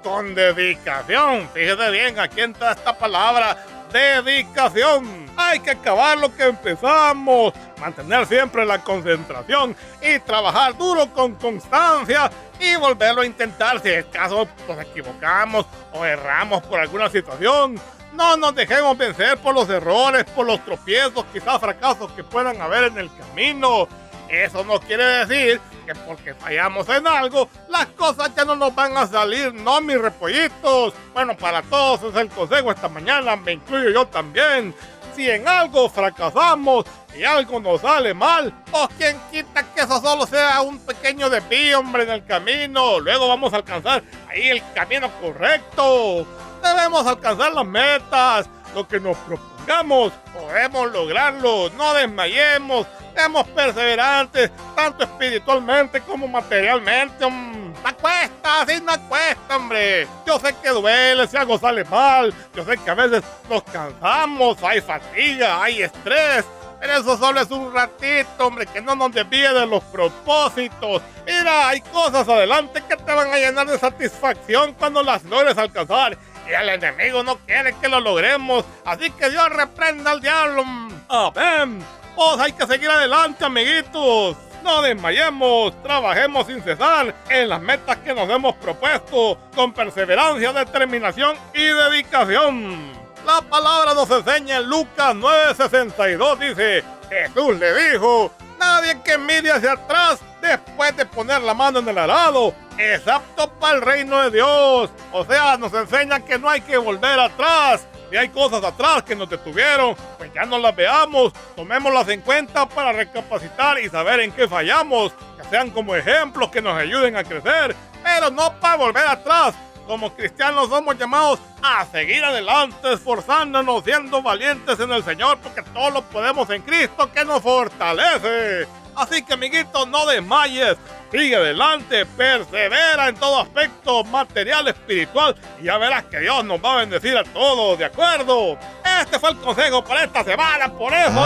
con 0.03 0.35
dedicación. 0.35 1.49
Fíjese 1.53 1.91
bien, 1.91 2.19
aquí 2.19 2.41
entra 2.41 2.73
esta 2.73 2.97
palabra, 2.97 3.57
dedicación. 3.93 5.31
Hay 5.37 5.61
que 5.61 5.71
acabar 5.71 6.17
lo 6.17 6.35
que 6.35 6.43
empezamos, 6.43 7.53
mantener 7.79 8.25
siempre 8.25 8.65
la 8.65 8.79
concentración 8.83 9.75
y 10.01 10.19
trabajar 10.19 10.77
duro 10.77 11.07
con 11.13 11.35
constancia 11.35 12.29
y 12.59 12.75
volverlo 12.75 13.21
a 13.21 13.25
intentar 13.25 13.81
si 13.81 13.91
es 13.91 14.05
caso 14.07 14.45
nos 14.67 14.81
equivocamos 14.81 15.65
o 15.93 16.03
erramos 16.03 16.61
por 16.63 16.81
alguna 16.81 17.09
situación. 17.09 17.79
No 18.11 18.35
nos 18.35 18.53
dejemos 18.53 18.97
vencer 18.97 19.37
por 19.37 19.55
los 19.55 19.69
errores, 19.69 20.25
por 20.35 20.45
los 20.45 20.63
tropiezos, 20.65 21.23
quizás 21.31 21.61
fracasos 21.61 22.11
que 22.11 22.25
puedan 22.25 22.61
haber 22.61 22.83
en 22.83 22.97
el 22.97 23.09
camino. 23.15 23.87
Eso 24.27 24.65
no 24.65 24.81
quiere 24.81 25.05
decir 25.25 25.61
que 25.85 25.95
porque 25.95 26.33
fallamos 26.33 26.87
en 26.89 27.07
algo, 27.07 27.49
las 27.69 27.87
cosas 27.87 28.31
ya 28.35 28.45
no 28.45 28.55
nos 28.55 28.73
van 28.73 28.95
a 28.97 29.07
salir, 29.07 29.53
no 29.53 29.81
mis 29.81 29.99
repollitos. 29.99 30.93
Bueno, 31.13 31.35
para 31.37 31.61
todos 31.61 32.03
es 32.03 32.15
el 32.15 32.29
consejo 32.29 32.71
esta 32.71 32.89
mañana, 32.89 33.35
me 33.35 33.53
incluyo 33.53 33.89
yo 33.89 34.07
también. 34.07 34.73
Si 35.15 35.29
en 35.29 35.47
algo 35.47 35.89
fracasamos 35.89 36.85
y 37.15 37.23
algo 37.23 37.59
nos 37.59 37.81
sale 37.81 38.13
mal, 38.13 38.51
pues 38.71 38.87
quien 38.97 39.19
quita 39.31 39.63
que 39.73 39.81
eso 39.81 40.01
solo 40.01 40.25
sea 40.25 40.61
un 40.61 40.79
pequeño 40.79 41.29
desvío, 41.29 41.79
hombre, 41.79 42.03
en 42.03 42.09
el 42.09 42.25
camino. 42.25 42.99
Luego 42.99 43.27
vamos 43.27 43.53
a 43.53 43.57
alcanzar 43.57 44.03
ahí 44.27 44.49
el 44.49 44.63
camino 44.73 45.11
correcto. 45.21 46.25
Debemos 46.63 47.05
alcanzar 47.05 47.53
las 47.53 47.65
metas, 47.65 48.49
lo 48.73 48.87
que 48.87 48.99
nos 48.99 49.15
propongamos, 49.17 50.13
podemos 50.33 50.91
lograrlo, 50.91 51.69
no 51.77 51.93
desmayemos, 51.93 52.87
Seamos 53.15 53.47
perseverantes, 53.49 54.51
tanto 54.75 55.03
espiritualmente 55.03 56.01
como 56.01 56.27
materialmente. 56.27 57.29
No 57.29 57.97
cuesta, 57.97 58.61
así 58.61 58.81
no 58.81 58.93
cuesta, 59.07 59.57
hombre. 59.57 60.07
Yo 60.25 60.39
sé 60.39 60.55
que 60.61 60.69
duele 60.69 61.27
si 61.27 61.37
algo 61.37 61.57
sale 61.59 61.83
mal. 61.85 62.33
Yo 62.55 62.63
sé 62.65 62.77
que 62.77 62.89
a 62.89 62.95
veces 62.95 63.23
nos 63.49 63.63
cansamos, 63.63 64.61
hay 64.63 64.81
fatiga, 64.81 65.61
hay 65.61 65.83
estrés. 65.83 66.45
Pero 66.79 66.97
eso 66.97 67.17
solo 67.17 67.39
es 67.39 67.49
un 67.49 67.73
ratito, 67.73 68.47
hombre, 68.47 68.65
que 68.65 68.81
no 68.81 68.95
nos 68.95 69.13
desvíe 69.13 69.53
de 69.53 69.65
los 69.65 69.81
propósitos. 69.85 71.01
Mira, 71.25 71.69
hay 71.69 71.79
cosas 71.79 72.27
adelante 72.27 72.83
que 72.89 72.97
te 72.97 73.13
van 73.13 73.31
a 73.31 73.37
llenar 73.37 73.67
de 73.67 73.79
satisfacción 73.79 74.73
cuando 74.73 75.01
las 75.01 75.23
logres 75.23 75.57
alcanzar. 75.57 76.17
Y 76.49 76.53
el 76.53 76.67
enemigo 76.67 77.23
no 77.23 77.37
quiere 77.37 77.73
que 77.79 77.87
lo 77.87 78.01
logremos. 78.01 78.65
Así 78.83 79.09
que 79.11 79.29
Dios 79.29 79.49
reprenda 79.49 80.11
al 80.11 80.19
diablo. 80.19 80.63
Amén. 81.07 82.02
Pues 82.15 82.39
hay 82.39 82.51
que 82.53 82.65
seguir 82.67 82.89
adelante, 82.89 83.45
amiguitos. 83.45 84.37
No 84.63 84.81
desmayemos, 84.81 85.73
trabajemos 85.83 86.47
sin 86.47 86.63
cesar 86.63 87.13
en 87.29 87.49
las 87.49 87.61
metas 87.61 87.97
que 87.97 88.13
nos 88.13 88.29
hemos 88.29 88.55
propuesto, 88.55 89.37
con 89.55 89.73
perseverancia, 89.73 90.53
determinación 90.53 91.35
y 91.53 91.63
dedicación. 91.63 92.93
La 93.25 93.41
palabra 93.41 93.93
nos 93.93 94.09
enseña 94.09 94.57
en 94.57 94.69
Lucas 94.69 95.15
9:62, 95.15 96.39
dice, 96.39 96.83
Jesús 97.09 97.57
le 97.57 97.91
dijo, 97.91 98.31
nadie 98.59 99.01
que 99.01 99.17
mire 99.17 99.51
hacia 99.51 99.73
atrás 99.73 100.19
después 100.41 100.95
de 100.95 101.05
poner 101.05 101.41
la 101.41 101.53
mano 101.53 101.79
en 101.79 101.89
el 101.89 101.97
arado 101.97 102.53
es 102.77 103.07
apto 103.07 103.49
para 103.59 103.75
el 103.75 103.81
reino 103.81 104.21
de 104.21 104.31
Dios. 104.31 104.89
O 105.11 105.25
sea, 105.25 105.57
nos 105.57 105.73
enseña 105.73 106.19
que 106.19 106.37
no 106.37 106.49
hay 106.49 106.61
que 106.61 106.77
volver 106.77 107.19
atrás, 107.19 107.87
si 108.13 108.17
hay 108.17 108.29
cosas 108.29 108.63
atrás 108.63 109.01
que 109.01 109.15
nos 109.15 109.27
detuvieron, 109.27 109.95
pues 110.19 110.31
ya 110.31 110.45
no 110.45 110.59
las 110.59 110.75
veamos, 110.75 111.33
tomémoslas 111.55 112.07
en 112.09 112.21
cuenta 112.21 112.69
para 112.69 112.91
recapacitar 112.91 113.79
y 113.79 113.89
saber 113.89 114.19
en 114.19 114.31
qué 114.31 114.47
fallamos, 114.47 115.11
que 115.35 115.43
sean 115.49 115.71
como 115.71 115.95
ejemplos 115.95 116.51
que 116.51 116.61
nos 116.61 116.77
ayuden 116.77 117.15
a 117.15 117.23
crecer, 117.23 117.75
pero 118.03 118.29
no 118.29 118.53
para 118.59 118.77
volver 118.77 119.07
atrás. 119.07 119.55
Como 119.87 120.13
cristianos 120.13 120.69
somos 120.69 120.95
llamados 120.95 121.39
a 121.63 121.87
seguir 121.87 122.23
adelante, 122.23 122.93
esforzándonos, 122.93 123.83
siendo 123.83 124.21
valientes 124.21 124.79
en 124.79 124.91
el 124.91 125.03
Señor, 125.03 125.39
porque 125.39 125.63
todo 125.63 125.89
lo 125.89 126.03
podemos 126.03 126.47
en 126.51 126.61
Cristo 126.61 127.11
que 127.11 127.25
nos 127.25 127.41
fortalece. 127.41 128.67
Así 128.95 129.23
que, 129.23 129.33
amiguito, 129.33 129.85
no 129.85 130.05
desmayes. 130.05 130.77
Sigue 131.11 131.35
adelante, 131.35 132.07
persevera 132.07 133.09
en 133.09 133.15
todo 133.15 133.41
aspecto 133.41 134.03
material, 134.05 134.67
espiritual 134.67 135.35
y 135.61 135.65
ya 135.65 135.77
verás 135.77 136.05
que 136.05 136.19
Dios 136.19 136.43
nos 136.43 136.59
va 136.59 136.73
a 136.73 136.77
bendecir 136.77 137.15
a 137.15 137.23
todos, 137.23 137.77
¿de 137.77 137.85
acuerdo? 137.85 138.57
Este 138.99 139.19
fue 139.19 139.29
el 139.29 139.37
consejo 139.37 139.83
para 139.83 140.05
esta 140.05 140.23
semana, 140.23 140.73
por 140.73 140.91
eso. 140.91 141.23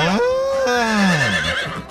Ah. 0.67 1.30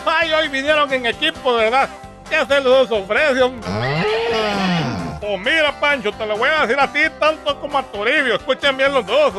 Ay, 0.04 0.30
hoy 0.34 0.48
vinieron 0.48 0.92
en 0.92 1.06
equipo, 1.06 1.54
¿verdad? 1.54 1.88
¿Qué 2.28 2.44
se 2.44 2.60
los 2.60 2.90
ofrece? 2.90 3.40
Ah. 3.64 5.05
Oh, 5.22 5.38
mira, 5.38 5.72
Pancho, 5.80 6.12
te 6.12 6.26
lo 6.26 6.36
voy 6.36 6.50
a 6.50 6.62
decir 6.62 6.78
a 6.78 6.92
ti 6.92 7.00
tanto 7.18 7.58
como 7.60 7.78
a 7.78 7.82
Toribio. 7.82 8.36
Escuchen 8.36 8.76
bien 8.76 8.92
los 8.92 9.06
dos. 9.06 9.32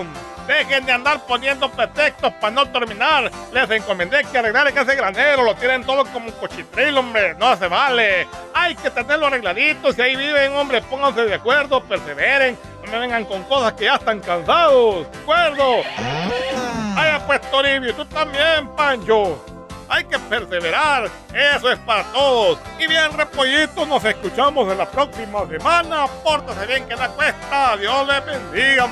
Dejen 0.47 0.85
de 0.85 0.91
andar 0.93 1.25
poniendo 1.25 1.69
pretextos 1.69 2.33
para 2.33 2.51
no 2.51 2.65
terminar. 2.69 3.29
Les 3.51 3.69
encomendé 3.69 4.23
que 4.31 4.37
arreglaran 4.37 4.75
ese 4.75 4.95
granero. 4.95 5.43
Lo 5.43 5.55
tienen 5.55 5.83
todo 5.83 6.05
como 6.05 6.27
un 6.27 6.31
cochitril, 6.33 6.97
hombre. 6.97 7.35
No 7.35 7.55
se 7.57 7.67
vale. 7.67 8.27
Hay 8.53 8.75
que 8.75 8.89
tenerlo 8.89 9.27
arregladito. 9.27 9.91
Si 9.91 10.01
ahí 10.01 10.15
viven, 10.15 10.55
hombre, 10.55 10.81
pónganse 10.81 11.25
de 11.25 11.35
acuerdo, 11.35 11.83
perseveren. 11.83 12.57
No 12.85 12.91
me 12.91 12.99
vengan 12.99 13.25
con 13.25 13.43
cosas 13.43 13.73
que 13.73 13.85
ya 13.85 13.95
están 13.95 14.19
cansados. 14.21 15.11
¿De 15.11 15.17
acuerdo? 15.19 15.81
Ah. 15.97 16.95
Ay, 16.97 17.21
pues, 17.27 17.41
Toribio, 17.51 17.93
tú 17.93 18.05
también, 18.05 18.67
Pancho. 18.75 19.56
Hay 19.89 20.03
que 20.05 20.19
perseverar. 20.19 21.09
Eso 21.33 21.71
es 21.71 21.79
para 21.79 22.03
todos. 22.11 22.59
Y 22.79 22.87
bien, 22.87 23.11
repollitos, 23.13 23.87
nos 23.87 24.03
escuchamos 24.03 24.71
en 24.71 24.77
la 24.77 24.89
próxima 24.89 25.47
semana. 25.47 26.07
Pórtase 26.23 26.65
bien 26.65 26.87
que 26.87 26.95
la 26.95 27.09
cuesta. 27.09 27.77
Dios 27.77 28.07
les 28.07 28.25
bendiga. 28.25 28.87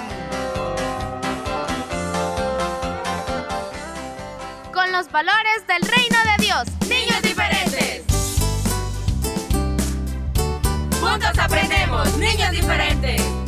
Con 4.74 4.92
los 4.92 5.12
valores 5.12 5.68
del 5.68 5.82
reino 5.82 6.18
de 6.38 6.44
Dios. 6.44 6.64
Niños 6.90 7.22
diferentes. 7.22 8.04
Juntos 11.00 11.40
aprendemos. 11.40 12.18
Niños 12.18 12.52
diferentes. 12.52 13.45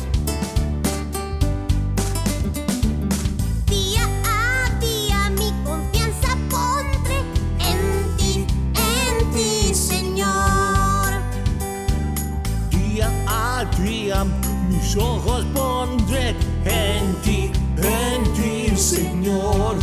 Día 14.08 14.24
mis 14.70 14.96
ojos 14.96 15.44
pondré 15.54 16.34
en 16.64 17.14
ti, 17.22 17.50
en 17.76 18.32
ti, 18.34 18.74
Señor. 18.74 19.76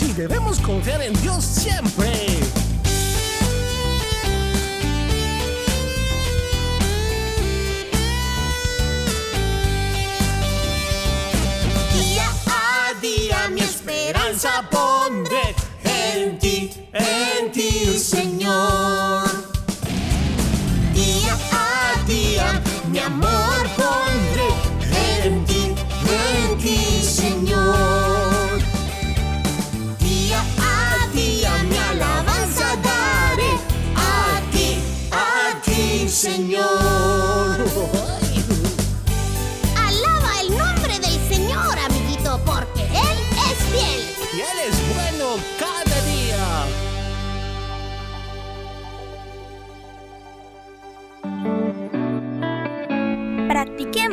Que 0.00 0.12
debemos 0.12 0.58
confiar 0.58 1.00
en 1.02 1.12
Dios 1.22 1.44
siempre. 1.44 2.10
Día 11.92 12.28
a 12.46 13.00
día 13.00 13.48
mi 13.50 13.60
esperanza 13.60 14.68
pondré 14.68 14.83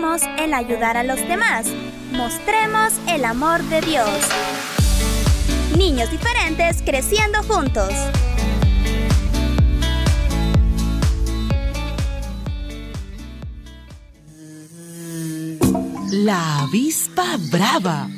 El 0.03 0.55
ayudar 0.55 0.97
a 0.97 1.03
los 1.03 1.19
demás. 1.27 1.67
Mostremos 2.11 2.91
el 3.07 3.23
amor 3.23 3.61
de 3.65 3.81
Dios. 3.81 4.09
Niños 5.77 6.09
diferentes 6.09 6.81
creciendo 6.81 7.43
juntos. 7.43 7.93
La 16.11 16.63
avispa 16.63 17.37
brava. 17.51 18.09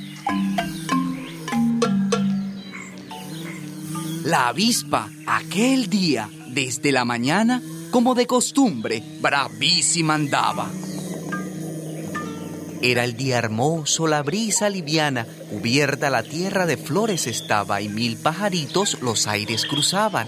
La 4.24 4.48
avispa, 4.48 5.10
aquel 5.28 5.90
día, 5.90 6.30
desde 6.48 6.94
la 6.94 7.04
mañana, 7.04 7.62
como 7.92 8.16
de 8.16 8.26
costumbre, 8.26 9.04
bravísima 9.20 10.14
andaba. 10.14 10.70
Era 12.84 13.06
el 13.06 13.16
día 13.16 13.38
hermoso, 13.38 14.08
la 14.08 14.22
brisa 14.24 14.70
liviana, 14.70 15.26
cubierta 15.50 16.10
la 16.10 16.22
tierra 16.22 16.66
de 16.66 16.76
flores 16.76 17.28
estaba 17.28 17.80
y 17.80 17.88
mil 17.88 18.18
pajaritos 18.18 18.98
los 19.02 19.26
aires 19.26 19.66
cruzaban. 19.66 20.28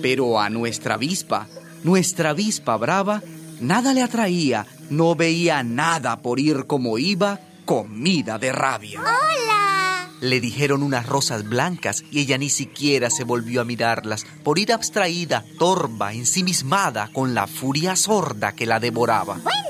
Pero 0.00 0.40
a 0.40 0.48
nuestra 0.48 0.94
avispa, 0.94 1.48
nuestra 1.84 2.30
avispa 2.30 2.78
brava, 2.78 3.22
nada 3.60 3.92
le 3.92 4.00
atraía, 4.00 4.66
no 4.88 5.14
veía 5.14 5.62
nada 5.62 6.22
por 6.22 6.40
ir 6.40 6.64
como 6.66 6.96
iba, 6.96 7.38
comida 7.66 8.38
de 8.38 8.52
rabia. 8.52 9.00
¡Hola! 9.00 10.08
Le 10.22 10.40
dijeron 10.40 10.82
unas 10.82 11.04
rosas 11.04 11.46
blancas 11.46 12.04
y 12.10 12.20
ella 12.20 12.38
ni 12.38 12.48
siquiera 12.48 13.10
se 13.10 13.24
volvió 13.24 13.60
a 13.60 13.66
mirarlas 13.66 14.24
por 14.42 14.58
ir 14.58 14.72
abstraída, 14.72 15.44
torva, 15.58 16.14
ensimismada 16.14 17.10
con 17.12 17.34
la 17.34 17.46
furia 17.46 17.96
sorda 17.96 18.52
que 18.52 18.64
la 18.64 18.80
devoraba. 18.80 19.34
¡Buen 19.34 19.69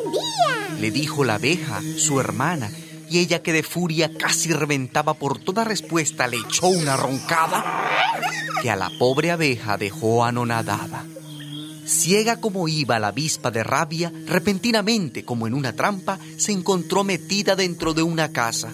Le 0.79 0.91
dijo 0.91 1.25
la 1.25 1.35
abeja, 1.35 1.81
su 1.97 2.21
hermana, 2.21 2.71
y 3.11 3.19
ella 3.19 3.43
que 3.43 3.53
de 3.53 3.63
furia 3.63 4.11
casi 4.17 4.53
reventaba 4.53 5.15
por 5.15 5.39
toda 5.39 5.65
respuesta 5.65 6.29
le 6.29 6.39
echó 6.39 6.69
una 6.69 6.97
roncada 6.97 7.65
que 8.63 8.71
a 8.71 8.77
la 8.77 8.91
pobre 8.99 9.31
abeja 9.31 9.77
dejó 9.77 10.25
anonadada. 10.25 11.07
Ciega 11.87 12.37
como 12.37 12.69
iba 12.69 12.99
la 13.01 13.09
avispa 13.09 13.51
de 13.51 13.65
rabia, 13.65 14.13
repentinamente, 14.27 15.25
como 15.25 15.47
en 15.47 15.55
una 15.55 15.73
trampa, 15.73 16.19
se 16.37 16.53
encontró 16.53 17.03
metida 17.03 17.57
dentro 17.57 17.95
de 17.95 18.03
una 18.03 18.31
casa. 18.31 18.73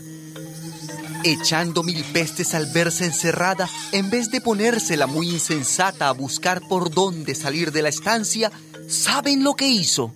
Echando 1.25 1.83
mil 1.83 2.05
pestes 2.05 2.55
al 2.55 2.66
verse 2.66 3.07
encerrada, 3.07 3.70
en 3.92 4.11
vez 4.11 4.31
de 4.31 4.40
ponérsela 4.40 5.07
muy 5.07 5.31
insensata 5.31 6.09
a 6.09 6.12
buscar 6.12 6.61
por 6.68 6.90
dónde 6.90 7.35
salir 7.35 7.72
de 7.72 7.83
la 7.83 7.88
estancia, 7.88 8.53
¿saben 8.87 9.42
lo 9.42 9.55
que 9.55 9.66
hizo? 9.66 10.12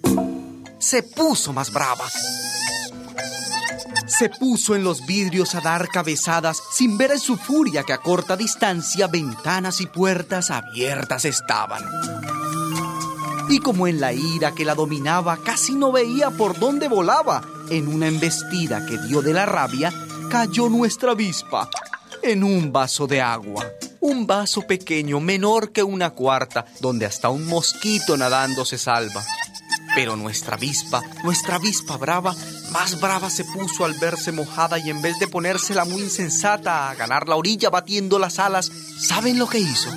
Se 0.81 1.03
puso 1.03 1.53
más 1.53 1.71
brava. 1.71 2.07
Se 4.07 4.31
puso 4.31 4.75
en 4.75 4.83
los 4.83 5.05
vidrios 5.05 5.55
a 5.55 5.61
dar 5.61 5.89
cabezadas 5.89 6.63
sin 6.73 6.97
ver 6.97 7.13
en 7.13 7.21
su 7.21 7.37
furia 7.37 7.85
que 7.85 7.93
a 7.93 7.99
corta 7.99 8.35
distancia 8.35 9.07
ventanas 9.07 9.83
y 9.83 9.87
puertas 9.87 10.51
abiertas 10.51 11.27
estaban. 11.27 11.85
Y 13.51 13.59
como 13.59 13.87
en 13.89 14.01
la 14.01 14.15
ira 14.15 14.53
que 14.53 14.65
la 14.65 14.75
dominaba 14.75 15.37
casi 15.45 15.75
no 15.75 15.93
veía 15.93 16.31
por 16.31 16.59
dónde 16.59 16.89
volaba, 16.89 17.43
en 17.69 17.87
una 17.87 18.09
embestida 18.09 18.87
que 18.87 18.97
dio 18.97 19.21
de 19.21 19.35
la 19.35 19.45
rabia, 19.45 19.93
cayó 20.31 20.71
nuestra 20.71 21.13
avispa 21.13 21.69
en 22.23 22.43
un 22.43 22.73
vaso 22.73 23.07
de 23.07 23.21
agua. 23.21 23.67
Un 24.01 24.27
vaso 24.27 24.63
pequeño, 24.63 25.21
menor 25.21 25.73
que 25.73 25.83
una 25.83 26.11
cuarta, 26.11 26.65
donde 26.81 27.05
hasta 27.05 27.29
un 27.29 27.47
mosquito 27.47 28.17
nadando 28.17 28.65
se 28.65 28.79
salva. 28.79 29.23
Pero 29.95 30.17
nuestra 30.17 30.55
avispa, 30.55 31.03
nuestra 31.25 31.57
avispa 31.57 31.97
brava, 31.97 32.35
más 32.71 33.01
brava 33.01 33.29
se 33.29 33.45
puso 33.45 33.85
al 33.85 33.95
verse 33.95 34.33
mojada 34.33 34.79
y 34.79 34.89
en 34.91 35.03
vez 35.03 35.19
de 35.19 35.29
ponérsela 35.29 35.85
muy 35.85 36.03
insensata 36.03 36.91
a 36.91 36.95
ganar 36.95 37.29
la 37.29 37.37
orilla 37.37 37.71
batiendo 37.71 38.19
las 38.19 38.39
alas, 38.39 38.71
¿saben 39.01 39.39
lo 39.39 39.49
que 39.49 39.59
hizo? 39.59 39.91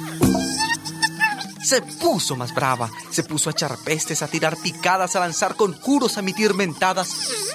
Se 1.64 1.82
puso 1.82 2.36
más 2.36 2.54
brava, 2.54 2.90
se 3.10 3.24
puso 3.24 3.50
a 3.50 3.52
echar 3.54 3.78
pestes, 3.86 4.22
a 4.22 4.28
tirar 4.28 4.58
picadas, 4.58 5.16
a 5.16 5.22
lanzar 5.22 5.56
conjuros, 5.56 6.18
a 6.18 6.20
emitir 6.20 6.54
mentadas. 6.54 7.10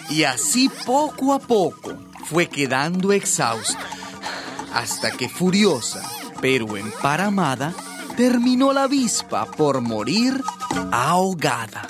Y 0.09 0.23
así 0.23 0.71
poco 0.87 1.35
a 1.35 1.39
poco 1.39 1.95
fue 2.25 2.49
quedando 2.49 3.13
exhausta. 3.13 3.79
hasta 4.73 5.11
que 5.11 5.29
furiosa, 5.29 6.03
pero 6.41 6.77
emparamada, 6.77 7.75
terminó 8.17 8.73
la 8.73 8.85
avispa 8.85 9.47
por 9.47 9.81
morir 9.81 10.43
ahogada. 10.93 11.87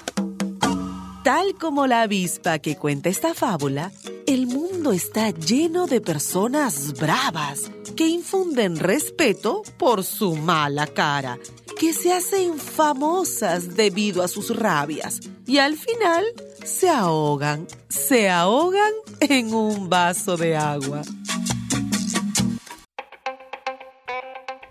Tal 1.29 1.57
como 1.57 1.87
la 1.87 2.01
avispa 2.01 2.59
que 2.59 2.79
cuenta 2.79 3.11
esta 3.11 3.35
fábula, 3.35 3.93
el 4.27 4.47
mundo 4.47 4.93
está 4.93 5.29
lleno 5.29 5.87
de 5.87 6.01
personas 6.01 6.95
bravas 6.95 7.71
que 7.95 8.07
infunden 8.07 8.79
respeto 8.79 9.63
por 9.77 10.05
su 10.05 10.37
mala 10.37 10.87
cara, 10.87 11.39
que 11.79 11.93
se 11.93 12.15
hacen 12.15 12.59
famosas 12.59 13.77
debido 13.77 14.23
a 14.23 14.29
sus 14.29 14.57
rabias 14.57 15.21
y 15.47 15.59
al 15.59 15.77
final 15.77 16.25
se 16.65 16.89
ahogan, 16.89 17.69
se 17.91 18.31
ahogan 18.31 18.95
en 19.21 19.53
un 19.53 19.91
vaso 19.91 20.39
de 20.39 20.57
agua. 20.57 21.03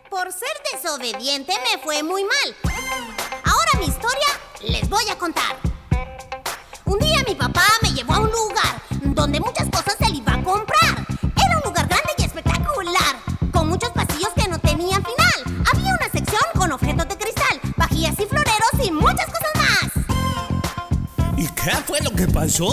Por 0.10 0.32
ser 0.32 0.58
desobediente 0.74 1.54
me 1.72 1.80
fue 1.84 2.02
muy 2.02 2.24
mal. 2.24 2.56
Ahora 3.44 3.80
mi 3.80 3.86
historia 3.86 4.28
les 4.64 4.90
voy 4.90 5.04
a 5.12 5.20
contar. 5.20 5.67
Mi 7.28 7.36
papá 7.36 7.66
me 7.82 7.92
llevó 7.92 8.14
a 8.14 8.20
un 8.20 8.32
lugar 8.32 8.82
donde 9.02 9.42
muchas 9.42 9.68
cosas 9.70 9.98
él 10.00 10.16
iba 10.16 10.34
a 10.34 10.42
comprar. 10.42 11.06
Era 11.36 11.58
un 11.58 11.64
lugar 11.66 11.86
grande 11.86 12.10
y 12.18 12.24
espectacular, 12.24 13.16
con 13.52 13.68
muchos 13.68 13.90
pasillos 13.90 14.30
que 14.34 14.48
no 14.48 14.58
tenían 14.60 15.04
final. 15.04 15.66
Había 15.74 15.94
una 15.94 16.10
sección 16.10 16.42
con 16.56 16.72
objetos 16.72 17.06
de 17.10 17.18
cristal, 17.18 17.60
vajillas 17.76 18.14
y 18.18 18.26
floreros 18.28 18.72
y 18.82 18.92
muchas 18.92 19.26
cosas 19.26 19.52
más. 19.58 21.38
¿Y 21.38 21.48
qué 21.48 21.72
fue 21.86 22.00
lo 22.00 22.12
que 22.12 22.28
pasó? 22.28 22.70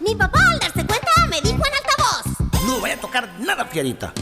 Mi 0.00 0.14
papá 0.14 0.38
al 0.52 0.58
darse 0.58 0.84
cuenta 0.84 1.10
me 1.30 1.40
dijo 1.40 1.56
en 1.56 1.72
altavoz. 1.72 2.66
No 2.66 2.80
voy 2.80 2.90
a 2.90 3.00
tocar 3.00 3.30
nada, 3.38 3.64
Fierita. 3.64 4.12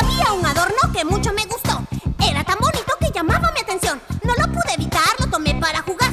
Había 0.00 0.32
un 0.32 0.46
adorno 0.46 0.92
que 0.92 1.04
mucho 1.04 1.32
me 1.32 1.44
gustó. 1.46 1.84
Era 2.20 2.44
tan 2.44 2.58
bonito 2.60 2.94
que 3.00 3.10
llamaba 3.12 3.50
mi 3.50 3.60
atención. 3.60 4.00
No 4.22 4.34
lo 4.34 4.52
pude 4.52 4.74
evitar, 4.74 5.02
lo 5.18 5.26
tomé 5.26 5.52
para 5.56 5.82
jugar. 5.82 6.05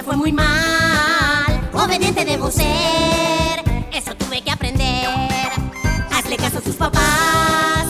Me 0.00 0.04
fue 0.04 0.16
muy 0.16 0.32
mal. 0.32 1.68
Obediente 1.74 2.24
debo 2.24 2.50
ser. 2.50 3.62
Eso 3.92 4.14
tuve 4.14 4.40
que 4.40 4.50
aprender. 4.50 5.08
Hazle 6.10 6.36
caso 6.38 6.58
a 6.58 6.60
tus 6.62 6.76
papás. 6.76 7.84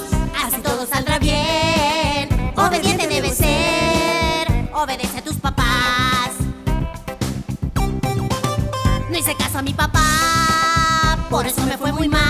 Así 0.45 0.61
todo 0.61 0.87
saldrá 0.87 1.21
bien. 1.21 2.29
Obediente 2.57 3.07
debe 3.07 3.31
ser. 3.31 4.71
Obedece 4.75 5.19
a 5.19 5.23
tus 5.23 5.37
papás. 5.37 6.33
No 9.09 9.17
hice 9.17 9.37
caso 9.37 9.59
a 9.59 9.63
mi 9.63 9.73
papá. 9.73 11.17
Por 11.31 11.47
eso 11.47 11.65
me 11.65 11.79
fue 11.79 11.93
muy 11.93 12.09
mal. 12.09 12.30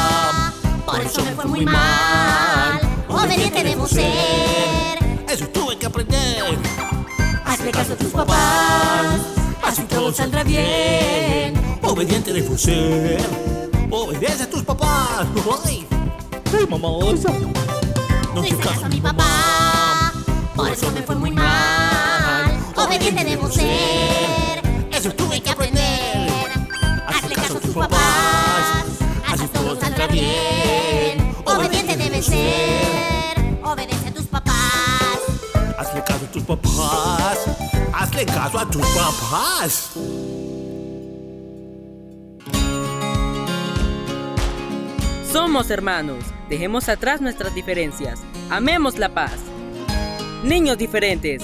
Por 0.91 0.99
eso 0.99 1.23
me 1.23 1.31
fue 1.31 1.45
muy 1.45 1.65
mal. 1.65 2.81
Obediente 3.07 3.63
debo 3.63 3.87
ser. 3.87 4.99
Eso 5.29 5.47
tuve 5.47 5.77
que 5.77 5.85
aprender. 5.85 6.59
Hazle 7.45 7.71
caso 7.71 7.93
a 7.93 7.95
tus 7.95 8.09
papás. 8.09 9.21
Así 9.63 9.83
todo 9.83 10.11
saldrá 10.11 10.43
bien. 10.43 11.53
Obediente 11.81 12.33
debo 12.33 12.57
ser. 12.57 13.21
Obedece 13.89 14.43
a 14.43 14.49
tus 14.49 14.63
papás. 14.63 15.27
Ay, 15.65 15.87
ay 16.59 16.67
mamosa. 16.69 17.29
No 17.29 18.35
No 18.35 18.45
hice 18.45 18.57
caso 18.57 18.85
a 18.85 18.89
mi 18.89 18.99
papá. 18.99 20.11
Por 20.53 20.69
eso 20.69 20.91
me 20.91 21.03
fue 21.03 21.15
muy 21.15 21.31
mal. 21.31 22.59
Obediente 22.75 23.23
debo 23.23 23.49
ser. 23.49 24.61
Eso 24.91 25.09
tuve 25.11 25.39
que 25.39 25.51
aprender. 25.51 26.29
Hazle 27.07 27.35
caso 27.35 27.57
a 27.57 27.61
tus 27.61 27.75
papás. 27.75 28.83
Así 29.25 29.47
todo 29.47 29.79
saldrá 29.79 30.07
bien. 30.07 30.50
Ser. 32.21 33.59
Obedece 33.63 34.09
a 34.09 34.13
tus 34.13 34.25
papás. 34.25 34.53
Hazle 35.77 36.03
caso 36.03 36.25
a 36.25 36.31
tus 36.31 36.43
papás. 36.43 37.37
Hazle 37.93 38.25
caso 38.25 38.59
a 38.59 38.69
tus 38.69 38.85
papás. 38.87 39.89
Somos 45.31 45.69
hermanos. 45.71 46.23
Dejemos 46.49 46.89
atrás 46.89 47.21
nuestras 47.21 47.55
diferencias. 47.55 48.19
Amemos 48.49 48.99
la 48.99 49.09
paz. 49.13 49.37
Niños 50.43 50.77
diferentes. 50.77 51.41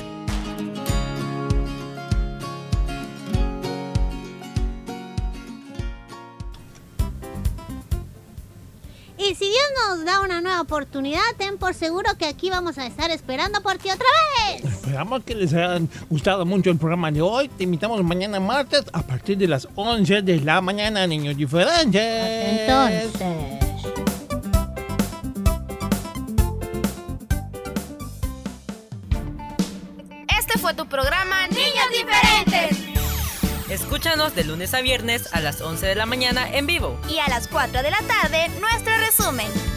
Nos 9.88 10.04
da 10.04 10.20
una 10.20 10.42
nueva 10.42 10.62
oportunidad, 10.62 11.22
ten 11.38 11.58
por 11.58 11.74
seguro 11.74 12.18
que 12.18 12.26
aquí 12.26 12.50
vamos 12.50 12.78
a 12.78 12.86
estar 12.86 13.10
esperando 13.12 13.62
por 13.62 13.78
ti 13.78 13.90
otra 13.90 14.08
vez. 14.52 14.66
Esperamos 14.66 15.24
que 15.24 15.34
les 15.34 15.54
haya 15.54 15.80
gustado 16.10 16.46
mucho 16.46 16.70
el 16.70 16.78
programa 16.78 17.10
de 17.10 17.22
hoy. 17.22 17.48
Te 17.48 17.64
invitamos 17.64 18.04
mañana 18.04 18.40
martes 18.40 18.84
a 18.92 19.02
partir 19.02 19.38
de 19.38 19.48
las 19.48 19.68
11 19.76 20.24
de 20.24 20.42
la 20.42 20.60
mañana, 20.60 21.08
niños 21.08 21.38
diferentes. 21.38 22.02
Entonces. 22.02 23.12
Este 30.38 30.60
fue 30.60 30.74
tu 30.74 30.86
programa 30.88 31.48
Niños 31.48 31.88
Diferentes. 31.92 32.78
Escúchanos 33.70 34.36
de 34.36 34.44
lunes 34.44 34.74
a 34.74 34.82
viernes 34.82 35.34
a 35.34 35.40
las 35.40 35.62
11 35.62 35.86
de 35.86 35.96
la 35.96 36.06
mañana 36.06 36.50
en 36.50 36.68
vivo. 36.68 37.00
Y 37.10 37.20
a 37.20 37.28
las 37.30 37.48
4 37.48 37.84
de 37.84 37.92
la 37.92 38.00
tarde, 38.02 38.50
nuestro 38.60 38.94
resumen. 38.98 39.77